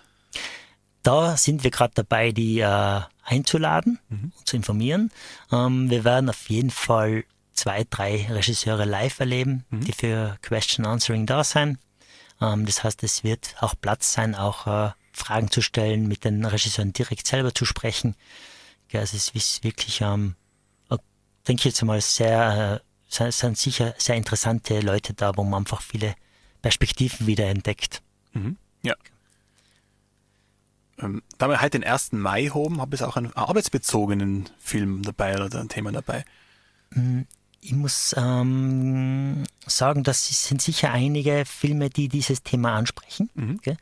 Da 1.03 1.37
sind 1.37 1.65
wir 1.65 1.71
gerade 1.71 1.93
dabei, 1.95 2.31
die 2.33 2.61
äh, 2.61 3.01
einzuladen 3.25 3.99
mhm. 4.09 4.33
und 4.39 4.47
zu 4.47 4.57
informieren. 4.57 5.11
Ähm, 5.51 5.91
wir 5.91 6.05
werden 6.05 6.29
auf 6.29 6.49
jeden 6.51 6.71
Fall 6.71 7.25
zwei, 7.53 7.87
drei 7.89 8.27
Regisseure 8.31 8.85
live 8.85 9.19
erleben, 9.21 9.65
mhm. 9.71 9.85
die 9.85 9.93
für 9.93 10.37
Question 10.43 10.87
Answering 10.87 11.27
da 11.27 11.43
sein. 11.43 11.79
Ähm, 12.41 12.67
das 12.67 12.85
heißt, 12.85 13.03
es 13.03 13.25
wird 13.25 13.55
auch 13.61 13.75
Platz 13.81 14.13
sein, 14.13 14.35
auch 14.35 14.67
äh, 14.67 14.93
Fragen 15.13 15.51
zu 15.51 15.61
stellen, 15.61 16.09
mit 16.09 16.25
den 16.25 16.45
Regisseuren 16.45 16.93
direkt 16.93 17.27
selber 17.27 17.55
zu 17.55 17.65
sprechen. 17.65 18.17
Ja, 18.91 19.01
also 19.01 19.17
es 19.17 19.31
ist 19.31 19.65
wirklich, 19.65 20.01
ähm, 20.01 20.35
äh, 20.91 20.97
denke 21.47 21.61
ich 21.61 21.65
jetzt 21.67 21.83
mal, 21.83 22.01
sehr, 22.01 22.83
äh, 23.09 23.31
sind 23.33 23.59
sicher 23.59 23.95
sehr 23.99 24.17
interessante 24.17 24.81
Leute 24.81 25.15
da, 25.15 25.37
wo 25.37 25.43
man 25.43 25.63
einfach 25.63 25.83
viele 25.83 26.15
Perspektiven 26.63 27.27
wieder 27.27 27.47
entdeckt. 27.47 28.03
Mhm. 28.33 28.57
Ja. 28.83 28.95
Ähm, 30.99 31.23
da 31.39 31.49
wir 31.49 31.61
heute 31.61 31.79
den 31.79 31.85
1. 31.85 32.13
Mai 32.13 32.47
haben, 32.47 32.81
habe 32.81 32.95
ich 32.95 33.03
auch 33.03 33.17
einen 33.17 33.33
arbeitsbezogenen 33.35 34.49
Film 34.59 35.03
dabei 35.03 35.35
oder 35.43 35.61
ein 35.61 35.69
Thema 35.69 35.93
dabei. 35.93 36.25
Ich 37.61 37.73
muss 37.73 38.15
ähm, 38.17 39.45
sagen, 39.67 40.03
das 40.03 40.27
sind 40.49 40.63
sicher 40.63 40.93
einige 40.93 41.45
Filme, 41.45 41.91
die 41.91 42.09
dieses 42.09 42.43
Thema 42.43 42.75
ansprechen. 42.75 43.31
Mhm. 43.35 43.57
Okay? 43.59 43.77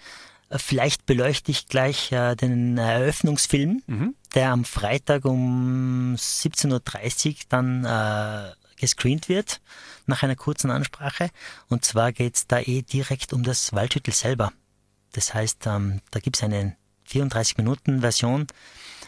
Vielleicht 0.51 1.07
beleuchte 1.07 1.51
ich 1.51 1.69
gleich 1.69 2.11
äh, 2.11 2.35
den 2.35 2.79
Eröffnungsfilm, 2.79 3.83
mhm. 3.87 4.15
der 4.35 4.51
am 4.51 4.65
Freitag 4.65 5.27
um 5.27 6.15
17.30 6.17 7.29
Uhr 7.29 7.35
dann 7.49 7.85
äh, 7.85 8.53
gescreent 8.79 9.29
wird, 9.29 9.61
nach 10.07 10.23
einer 10.23 10.37
kurzen 10.37 10.71
Ansprache. 10.71 11.31
Und 11.69 11.85
zwar 11.85 12.13
geht 12.13 12.37
es 12.37 12.47
da 12.47 12.61
eh 12.61 12.83
direkt 12.83 13.33
um 13.33 13.43
das 13.43 13.73
Waldhüttel 13.75 14.15
selber. 14.15 14.53
Das 15.13 15.35
heißt, 15.35 15.67
ähm, 15.67 16.01
da 16.11 16.21
gibt 16.21 16.37
es 16.37 16.43
eine 16.43 16.77
34-Minuten-Version, 17.09 18.47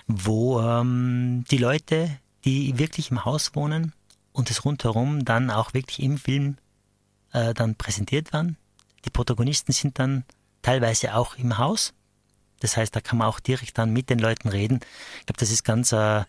wo 0.07 0.61
ähm, 0.61 1.45
die 1.51 1.59
Leute, 1.59 2.19
die 2.45 2.79
wirklich 2.79 3.11
im 3.11 3.25
Haus 3.25 3.55
wohnen, 3.55 3.95
und 4.33 4.51
das 4.51 4.65
rundherum 4.65 5.25
dann 5.25 5.51
auch 5.51 5.75
wirklich 5.75 6.01
im 6.01 6.19
Film 6.19 6.57
äh, 7.33 7.55
dann 7.55 7.75
präsentiert 7.75 8.33
werden. 8.33 8.57
Die 9.05 9.11
Protagonisten 9.11 9.73
sind 9.73 9.99
dann 9.99 10.25
teilweise 10.63 11.15
auch 11.15 11.37
im 11.37 11.59
Haus. 11.59 11.95
Das 12.61 12.77
heißt, 12.77 12.95
da 12.95 13.01
kann 13.01 13.19
man 13.19 13.29
auch 13.29 13.41
direkt 13.41 13.79
dann 13.79 13.93
mit 13.93 14.11
den 14.11 14.19
Leuten 14.19 14.49
reden. 14.49 14.81
Ich 15.21 15.27
glaube, 15.27 15.41
das 15.41 15.51
ist 15.51 15.65
ganz 15.65 15.93
äh, 15.93 16.25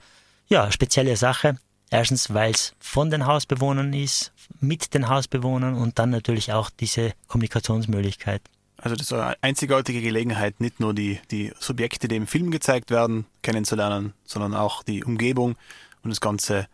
ja, 0.48 0.72
spezielle 0.72 1.16
Sache. 1.18 1.58
Erstens, 1.90 2.34
weil 2.34 2.52
es 2.52 2.74
von 2.80 3.10
den 3.10 3.26
Hausbewohnern 3.26 3.92
ist, 3.92 4.32
mit 4.62 4.94
den 4.94 5.10
Hausbewohnern 5.10 5.76
und 5.76 6.00
dann 6.00 6.10
natürlich 6.10 6.54
auch 6.54 6.70
diese 6.70 7.12
Kommunikationsmöglichkeit. 7.28 8.42
Also 8.78 8.96
das 8.96 9.08
ist 9.08 9.14
eine 9.14 9.36
einzigartige 9.42 10.02
Gelegenheit, 10.02 10.60
nicht 10.60 10.80
nur 10.80 10.94
die, 10.94 11.20
die 11.30 11.54
Subjekte, 11.60 12.08
die 12.08 12.16
im 12.16 12.28
Film 12.28 12.50
gezeigt 12.50 12.90
werden, 12.90 13.26
kennenzulernen, 13.44 14.14
sondern 14.24 14.56
auch 14.56 14.84
die 14.84 15.04
Umgebung 15.04 15.56
und 16.02 16.10
das 16.10 16.22
ganze 16.22 16.68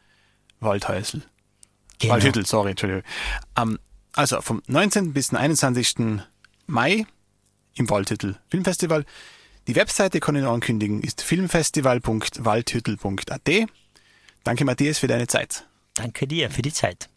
Waldhäusl. 0.59 1.21
Genau. 1.99 2.13
Waldhüttel, 2.13 2.45
sorry, 2.45 2.69
Entschuldigung. 2.71 3.03
Um, 3.59 3.79
also 4.13 4.41
vom 4.41 4.61
19. 4.67 5.13
bis 5.13 5.27
zum 5.27 5.37
21. 5.37 5.95
Mai 6.67 7.05
im 7.75 7.89
Waldhüttel 7.89 8.37
Filmfestival. 8.49 9.05
Die 9.67 9.75
Webseite 9.75 10.19
kann 10.19 10.35
ich 10.35 10.43
noch 10.43 10.53
ankündigen, 10.53 11.01
ist 11.01 11.21
filmfestival.waldhüttel.at. 11.21 13.49
Danke 14.43 14.65
Matthias 14.65 14.99
für 14.99 15.07
deine 15.07 15.27
Zeit. 15.27 15.65
Danke 15.93 16.27
dir 16.27 16.49
für 16.49 16.61
die 16.61 16.71
Zeit. 16.71 17.09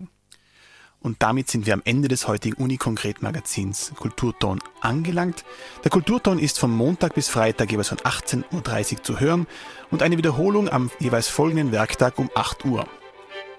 Und 0.98 1.22
damit 1.22 1.48
sind 1.50 1.64
wir 1.64 1.74
am 1.74 1.83
Ende 1.85 2.09
des 2.09 2.26
heutigen 2.29 2.62
Unikonkret-Magazins 2.62 3.92
Kulturton 3.96 4.61
angelangt. 4.83 5.44
Der 5.83 5.90
Kulturton 5.90 6.38
ist 6.38 6.59
von 6.59 6.70
Montag 6.70 7.14
bis 7.14 7.29
Freitag 7.29 7.70
jeweils 7.70 7.88
von 7.88 7.98
18.30 7.98 8.98
Uhr 8.98 9.03
zu 9.03 9.20
hören 9.20 9.46
und 9.90 10.03
eine 10.03 10.18
Wiederholung 10.18 10.68
am 10.68 10.90
jeweils 10.98 11.29
folgenden 11.29 11.72
Werktag 11.72 12.18
um 12.18 12.31
8 12.35 12.66
Uhr. 12.66 12.87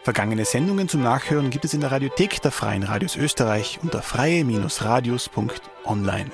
Vergangene 0.03 0.45
Sendungen 0.45 0.89
zum 0.89 1.03
Nachhören 1.03 1.51
gibt 1.51 1.63
es 1.63 1.75
in 1.75 1.81
der 1.81 1.91
Radiothek 1.91 2.41
der 2.41 2.51
Freien 2.51 2.81
Radios 2.81 3.15
Österreich 3.15 3.77
unter 3.83 4.01
freie-radios.online. 4.01 6.31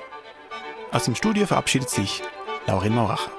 Aus 0.93 1.03
dem 1.03 1.15
Studio 1.15 1.45
verabschiedet 1.45 1.89
sich 1.89 2.23
Laurin 2.65 2.95
Mauracher. 2.95 3.36